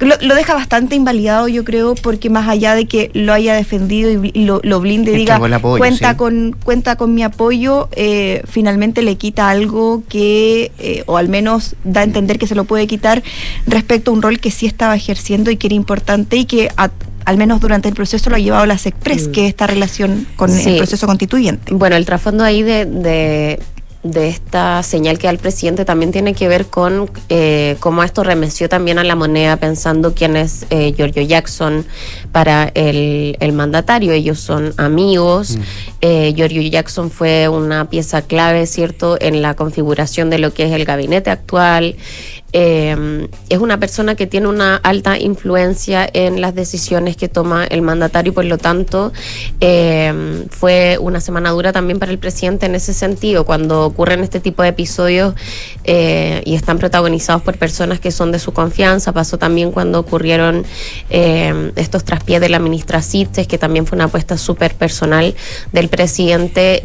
[0.00, 4.44] lo, deja bastante invalidado, yo creo, porque más allá de que lo haya defendido y
[4.44, 10.02] lo, lo blinde, diga, cuenta, con, cuenta con mi apoyo, eh, finalmente le quita algo
[10.08, 13.22] que, eh, o al menos da a entender que se lo puede quitar
[13.66, 16.70] respecto a un rol que sí estaba ejerciendo y que era importante y que
[17.24, 19.32] al menos durante el proceso lo ha llevado la SECPRES, mm.
[19.32, 21.72] que es esta relación con el proceso constituyente.
[21.74, 23.58] Bueno, el trasfondo ahí de
[24.02, 28.24] de esta señal que da el presidente también tiene que ver con eh, cómo esto
[28.24, 31.84] remeció también a la moneda pensando quién es eh, Giorgio Jackson
[32.32, 34.12] para el, mandatario.
[34.12, 35.56] Ellos son amigos.
[35.56, 35.60] Mm.
[36.00, 40.72] Eh, Giorgio Jackson fue una pieza clave, ¿cierto?, en la configuración de lo que es
[40.72, 41.96] el gabinete actual.
[42.52, 47.82] Eh, es una persona que tiene una alta influencia en las decisiones que toma el
[47.82, 49.12] mandatario y por lo tanto
[49.60, 54.40] eh, fue una semana dura también para el presidente en ese sentido, cuando ocurren este
[54.40, 55.34] tipo de episodios
[55.84, 59.12] eh, y están protagonizados por personas que son de su confianza.
[59.12, 60.64] Pasó también cuando ocurrieron
[61.10, 65.34] estos traspiés de la ministra Cites, que también fue una apuesta súper personal
[65.72, 66.82] del presidente,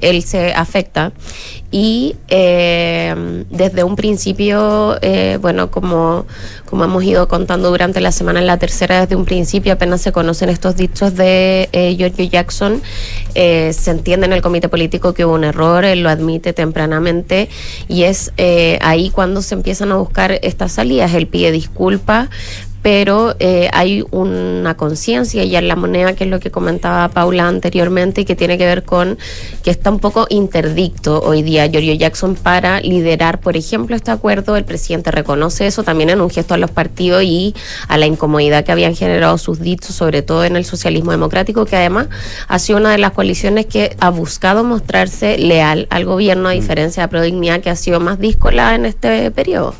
[0.00, 1.12] él se afecta
[1.70, 6.24] y eh, desde un principio, eh, bueno, como,
[6.64, 10.10] como hemos ido contando durante la semana en la tercera, desde un principio apenas se
[10.10, 12.80] conocen estos dichos de eh, Giorgio Jackson,
[13.34, 17.50] eh, se entiende en el comité político que hubo un error, él lo admite tempranamente
[17.86, 18.32] y es
[18.80, 22.28] ahí cuando se empiezan a buscar estas salidas, él pide disculpas,
[22.82, 27.48] pero eh, hay una conciencia ya en la moneda, que es lo que comentaba Paula
[27.48, 29.18] anteriormente, y que tiene que ver con
[29.62, 34.56] que está un poco interdicto hoy día Giorgio Jackson para liderar, por ejemplo, este acuerdo.
[34.56, 37.54] El presidente reconoce eso también en un gesto a los partidos y
[37.88, 41.76] a la incomodidad que habían generado sus dichos, sobre todo en el socialismo democrático, que
[41.76, 42.08] además
[42.46, 47.02] ha sido una de las coaliciones que ha buscado mostrarse leal al gobierno, a diferencia
[47.02, 49.74] de Prodignidad, que ha sido más díscola en este periodo.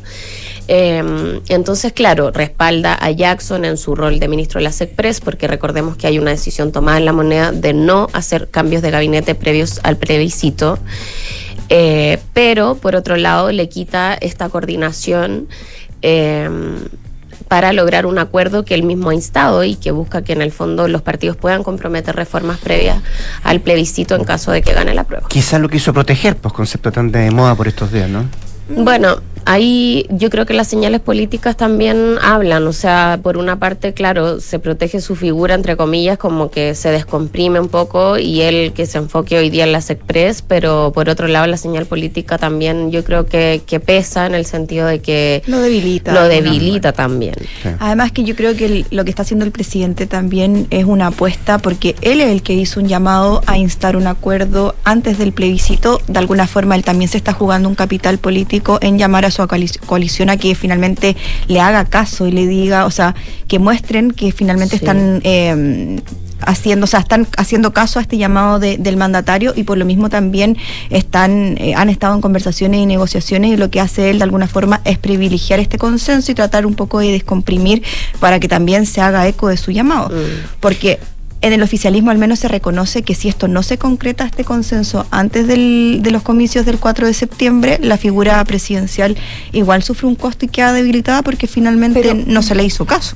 [0.68, 5.48] Eh, entonces, claro, respalda a Jackson en su rol de ministro de la SECPRES, porque
[5.48, 9.34] recordemos que hay una decisión tomada en la moneda de no hacer cambios de gabinete
[9.34, 10.78] previos al plebiscito.
[11.70, 15.48] Eh, pero, por otro lado, le quita esta coordinación.
[16.02, 16.48] Eh,
[17.48, 20.52] para lograr un acuerdo que él mismo ha instado y que busca que en el
[20.52, 23.02] fondo los partidos puedan comprometer reformas previas
[23.42, 25.28] al plebiscito en caso de que gane la prueba.
[25.28, 28.24] Quizás lo quiso proteger, pues concepto tan de moda por estos días, ¿no?
[28.68, 29.16] Bueno,
[29.48, 34.40] ahí yo creo que las señales políticas también hablan, o sea, por una parte, claro,
[34.40, 38.84] se protege su figura, entre comillas, como que se descomprime un poco y él que
[38.84, 42.90] se enfoque hoy día en las express, pero por otro lado la señal política también
[42.90, 46.12] yo creo que, que pesa en el sentido de que lo debilita.
[46.12, 47.34] Lo debilita también.
[47.78, 51.56] Además que yo creo que lo que está haciendo el presidente también es una apuesta
[51.56, 56.02] porque él es el que hizo un llamado a instar un acuerdo antes del plebiscito,
[56.06, 59.37] de alguna forma él también se está jugando un capital político en llamar a su
[59.46, 61.16] coalición a que finalmente
[61.46, 63.14] le haga caso y le diga, o sea,
[63.46, 66.00] que muestren que finalmente están eh,
[66.40, 70.08] haciendo, o sea, están haciendo caso a este llamado del mandatario y por lo mismo
[70.08, 70.56] también
[70.90, 74.46] están, eh, han estado en conversaciones y negociaciones y lo que hace él de alguna
[74.46, 77.82] forma es privilegiar este consenso y tratar un poco de descomprimir
[78.20, 80.08] para que también se haga eco de su llamado.
[80.10, 80.58] Mm.
[80.60, 80.98] Porque
[81.40, 85.06] en el oficialismo al menos se reconoce que si esto no se concreta este consenso
[85.10, 89.16] antes del- de los comicios del 4 de septiembre, la figura presidencial
[89.52, 93.14] igual sufre un costo y queda debilitada porque finalmente no se le hizo caso.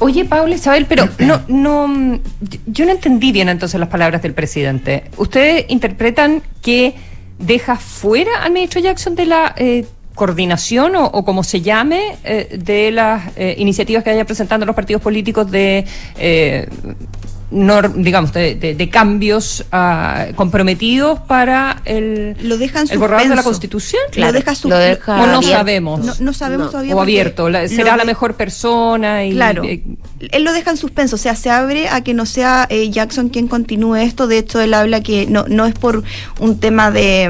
[0.00, 2.18] Oye, Paula Isabel, pero no, no, mm,
[2.66, 5.04] yo no entendí bien entonces las palabras del presidente.
[5.16, 6.94] ¿Ustedes interpretan que
[7.38, 12.56] deja fuera al ministro Jackson de la eh, coordinación o, o como se llame eh,
[12.58, 15.84] de las eh, iniciativas que vayan presentando los partidos políticos de
[16.16, 16.68] eh,
[17.96, 23.42] digamos de, de- de cambios ah, comprometidos para el, Lo dejan el borrador de la.
[23.44, 24.02] Constitución?
[24.16, 25.42] Lo deja su- o no abierto.
[25.42, 26.00] sabemos.
[26.04, 26.96] No, no sabemos todavía.
[26.96, 27.48] o abierto.
[27.48, 29.62] la- lo será la mejor persona y Claro.
[29.64, 29.82] eh,
[30.32, 33.28] Él lo deja en suspenso, o sea, se abre a que no sea eh, Jackson
[33.28, 34.26] quien continúe esto.
[34.26, 36.02] De hecho, él habla que no, no es por
[36.40, 37.28] un tema de,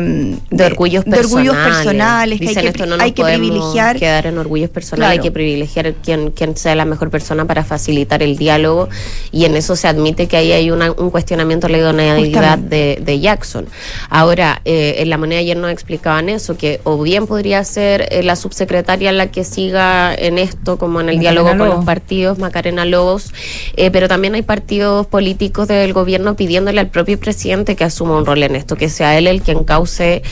[0.50, 1.50] mm, de orgullos de personales.
[1.50, 3.98] orgullos personales, que hay que, esto no hay nos que privilegiar.
[3.98, 5.12] quedar en orgullos personales, Claro.
[5.22, 8.88] hay que privilegiar quién, quién sea la mejor persona para facilitar el diálogo
[9.32, 12.98] y en eso se admite que ahí hay una- un cuestionamiento a la idoneidad de,
[13.00, 13.66] de Jackson.
[14.10, 18.22] Ahora, eh, en la moneda ayer nos explicaban eso, que o bien podría ser eh,
[18.22, 22.38] la subsecretaria la que siga en esto, como en el Macarena diálogo con los partidos,
[22.38, 23.32] Macarena Lobos,
[23.76, 28.26] eh, pero también hay partidos políticos del gobierno pidiéndole al propio presidente que asuma un
[28.26, 30.22] rol en esto, que sea él el que encauce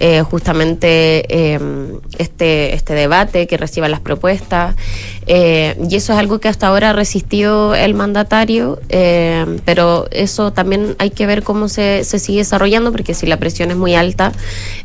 [0.00, 1.58] eh, justamente eh,
[2.18, 4.74] este, este debate, que reciba las propuestas.
[5.26, 9.21] y eso es algo que hasta ahora ha resistido el mandatario, eh,
[9.64, 13.70] pero eso también hay que ver cómo se, se sigue desarrollando, porque si la presión
[13.70, 14.32] es muy alta,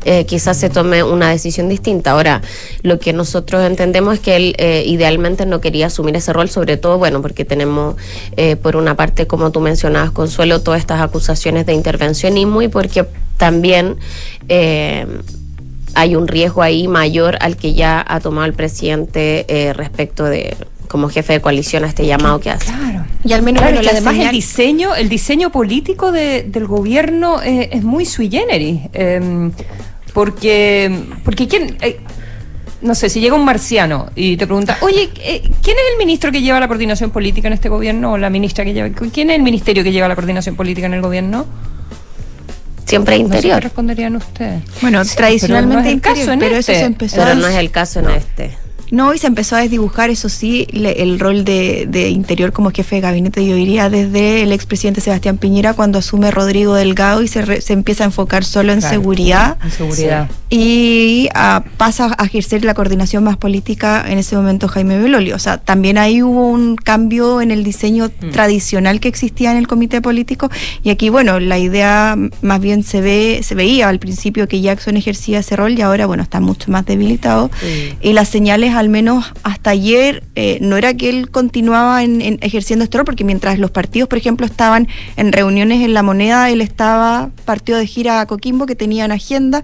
[0.04, 2.12] eh, quizás se tome una decisión distinta.
[2.12, 2.42] Ahora,
[2.82, 6.76] lo que nosotros entendemos es que él eh, idealmente no quería asumir ese rol, sobre
[6.76, 7.96] todo, bueno, porque tenemos,
[8.36, 13.06] eh, por una parte, como tú mencionabas, Consuelo, todas estas acusaciones de intervencionismo y porque
[13.36, 13.96] también
[14.48, 15.06] eh,
[15.94, 20.56] hay un riesgo ahí mayor al que ya ha tomado el presidente eh, respecto de
[20.88, 22.72] como jefe de coalición a este llamado que hace.
[23.24, 27.42] Y al menos Claro, bueno, que además el diseño, el diseño político de- del gobierno
[27.42, 28.80] eh, es muy sui generis.
[28.94, 29.50] eh,
[30.14, 30.90] porque,
[31.24, 32.00] porque quién, eh,
[32.82, 36.32] no sé, si llega un marciano y te pregunta, oye, eh, ¿quién es el ministro
[36.32, 38.12] que lleva la coordinación política en este gobierno?
[38.12, 40.94] O la ministra que lleva, ¿quién es el ministerio que lleva la coordinación política en
[40.94, 41.46] el gobierno?
[42.86, 43.62] Siempre No sé interior.
[43.62, 44.62] responderían ustedes.
[44.80, 46.80] Bueno, Sí, tradicionalmente pero no es el caso interior, en pero eso este.
[46.80, 48.56] se empezó Pero a- no es el caso en este.
[48.90, 52.70] No, y se empezó a desdibujar, eso sí, le- el rol de, de Interior como
[52.70, 57.28] jefe de gabinete, yo diría, desde el expresidente Sebastián Piñera cuando asume Rodrigo Delgado y
[57.28, 59.56] se, re- se empieza a enfocar solo en Claro, seguridad.
[59.62, 60.30] en seguridad.
[60.50, 65.36] Y ah, pasa a ejercer la coordinación más política en ese momento Jaime Belolio.
[65.36, 68.30] O sea, también ahí hubo un cambio en el diseño Mm.
[68.30, 70.50] tradicional que existía en el comité político.
[70.82, 74.96] Y aquí, bueno, la idea más bien se ve, se veía al principio que Jackson
[74.96, 77.50] ejercía ese rol y ahora, bueno, está mucho más debilitado.
[78.00, 82.38] Y las señales, al menos hasta ayer, eh, no era que él continuaba en, en
[82.42, 86.60] ejerciendo rol, porque mientras los partidos, por ejemplo, estaban en reuniones en la moneda, él
[86.60, 89.62] estaba partido de gira a Coquimbo, que tenían agenda,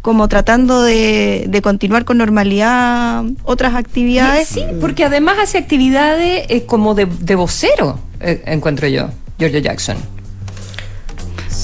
[0.00, 4.48] como tratando de, de continuar con normalidad otras actividades.
[4.48, 9.08] Sí, porque además hace actividades eh, como de, de vocero, eh, encuentro yo,
[9.38, 9.96] Giorgio Jackson.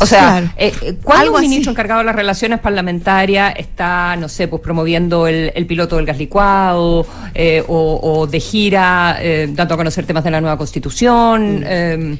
[0.00, 0.50] O sea, Claro.
[0.56, 1.46] eh, eh, cuando así.
[1.48, 6.06] ministro encargado de las relaciones parlamentarias está, no sé, pues promoviendo el, el piloto del
[6.06, 10.56] gas licuado eh, o, o de gira, eh, dando a conocer temas de la nueva
[10.56, 11.62] constitución.
[11.66, 12.16] eh,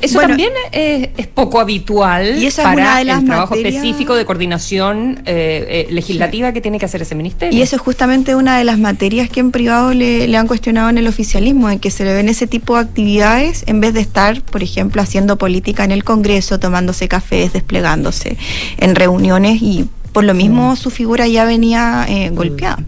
[0.00, 3.26] eso Bueno, también es, es poco habitual y esa es para una de las el
[3.26, 7.58] trabajo materias- específico de coordinación eh, eh, legislativa que tiene que hacer ese ministerio.
[7.58, 10.88] Y eso es justamente una de las materias que en privado le, le han cuestionado
[10.88, 14.00] en el oficialismo, en que se le ven ese tipo de actividades en vez de
[14.00, 18.36] estar, por ejemplo, haciendo política en el Congreso, tomándose cafés, desplegándose
[18.78, 22.78] en reuniones y por lo mismo su figura ya venía eh, golpeada.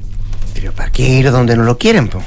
[0.54, 2.08] Pero ¿para qué ir donde no lo quieren?
[2.08, 2.22] po?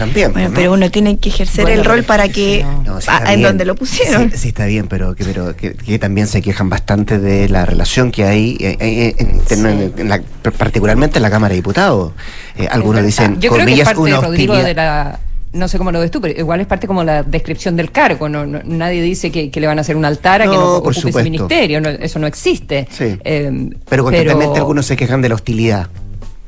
[0.00, 0.32] También.
[0.32, 3.42] Bueno, pero uno tiene que ejercer Bueno, el rol para que No, sí a- en
[3.42, 4.30] donde lo pusieron.
[4.30, 7.66] Sí, sí, está bien, pero, que, pero que, que también se quejan bastante de la
[7.66, 9.14] relación que hay, eh, eh,
[9.50, 10.22] en- en- en la-
[10.56, 12.12] particularmente en la Cámara de Diputados.
[12.56, 15.20] Eh, algunos dicen, Yo creo que es parte, una de la...
[15.52, 18.28] No sé cómo lo ves tú, pero igual es parte como la descripción del cargo.
[18.28, 20.76] No, no- nadie dice que, que le van a hacer un altar a que No,
[20.76, 21.24] ocupe ese supuesto.
[21.28, 21.80] ministerio.
[21.80, 22.86] no, eso no existe.
[22.90, 23.18] Sí.
[23.24, 25.88] Eh, Pero constantemente algunos se quejan de la hostilidad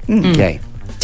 [0.07, 0.33] Mm.
[0.33, 0.61] que hay.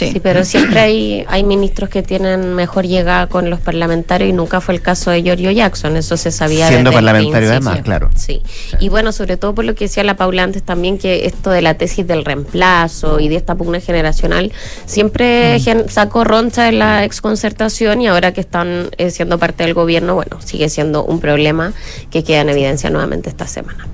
[0.07, 0.21] Sí.
[0.23, 4.75] pero siempre hay, hay ministros que tienen mejor llegada con los parlamentarios y nunca fue
[4.75, 8.11] el caso de Giorgio Jackson, eso se sabía Siendo desde parlamentario además, claro.
[8.17, 8.43] Sí.
[8.81, 11.63] Y bueno, sobre todo por lo que decía la Paula antes también, que esto de
[11.63, 14.53] la tesis del reemplazo y de esta pugna generacional
[14.87, 19.75] siempre gen- sacó roncha en la exconcertación y ahora que están eh, siendo parte del
[19.75, 21.73] gobierno, bueno, sigue siendo un problema
[22.11, 23.87] que queda en evidencia nuevamente esta semana.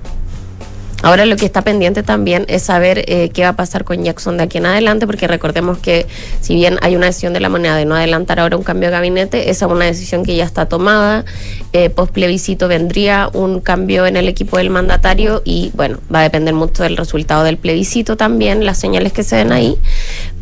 [1.03, 4.37] Ahora lo que está pendiente también es saber eh, qué va a pasar con Jackson
[4.37, 6.07] de aquí en adelante, porque recordemos que
[6.41, 8.93] si bien hay una decisión de la moneda de no adelantar ahora un cambio de
[8.93, 11.25] gabinete, esa es una decisión que ya está tomada.
[11.73, 16.23] Eh, post plebiscito vendría un cambio en el equipo del mandatario y bueno, va a
[16.23, 19.77] depender mucho del resultado del plebiscito también, las señales que se den ahí.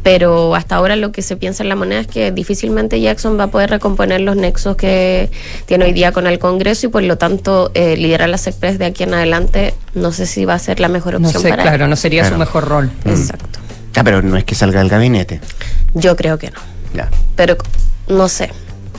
[0.04, 3.46] Pero hasta ahora lo que se piensa en la moneda es que difícilmente Jackson va
[3.46, 5.32] a poder recomponer los nexos que
[5.66, 8.86] tiene hoy día con el Congreso y por lo tanto eh, liderar las Express de
[8.86, 11.64] aquí en adelante no sé si va a ser la mejor No opción sé, para
[11.64, 11.90] claro, él.
[11.90, 12.36] no sería Claro.
[12.36, 12.92] su mejor rol.
[13.06, 13.60] Exacto.
[13.96, 15.40] Ah, pero no es que salga del gabinete.
[15.94, 16.60] Yo creo que no.
[16.94, 17.10] Ya.
[17.38, 17.56] Pero
[18.10, 18.50] no sé.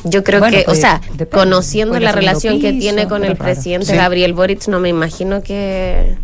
[0.04, 1.28] Yo creo Bueno, que, o puede- sea, depende.
[1.28, 3.44] conociendo la relación que tiene con el raro.
[3.44, 3.96] presidente Sí.
[3.96, 6.16] Gabriel Boric, no me imagino que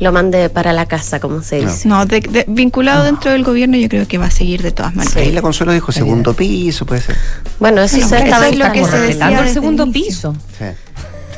[0.00, 1.86] lo mande para la casa, como se dice.
[1.88, 4.94] No, de- de- vinculado dentro del gobierno yo creo que va a seguir de todas
[4.94, 5.16] maneras.
[5.16, 7.16] Ahí la Consuelo dijo segundo piso, puede ser.
[7.60, 10.34] Bueno, eso Bueno, se eso es lo que se decía el segundo el piso.
[10.58, 10.64] Sí.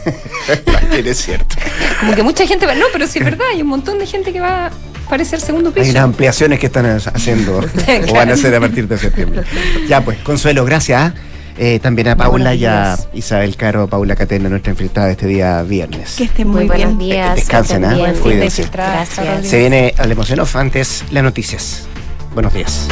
[0.93, 1.57] Es cierto.
[2.01, 4.33] Como que mucha gente va, no, pero sí es verdad, hay un montón de gente
[4.33, 4.71] que va a
[5.09, 5.91] parecer segundo Hay piso.
[5.93, 7.59] unas ampliaciones que están haciendo
[8.09, 9.43] o van a hacer a partir de septiembre.
[9.89, 11.13] Ya pues, Consuelo, gracias.
[11.57, 16.17] Eh, también a Paula y a Isabel Caro, Paula Catena, nuestra invitada este día viernes.
[16.17, 17.11] Que esté muy, Muy buenos bien.
[17.11, 17.37] días.
[17.37, 18.05] Descansen, estén ¿ah?
[18.05, 18.21] bien.
[18.21, 18.69] Cuídense.
[18.73, 19.47] Gracias.
[19.47, 21.87] Se viene al Emoción Off, antes las noticias.
[22.35, 22.89] Buenos días.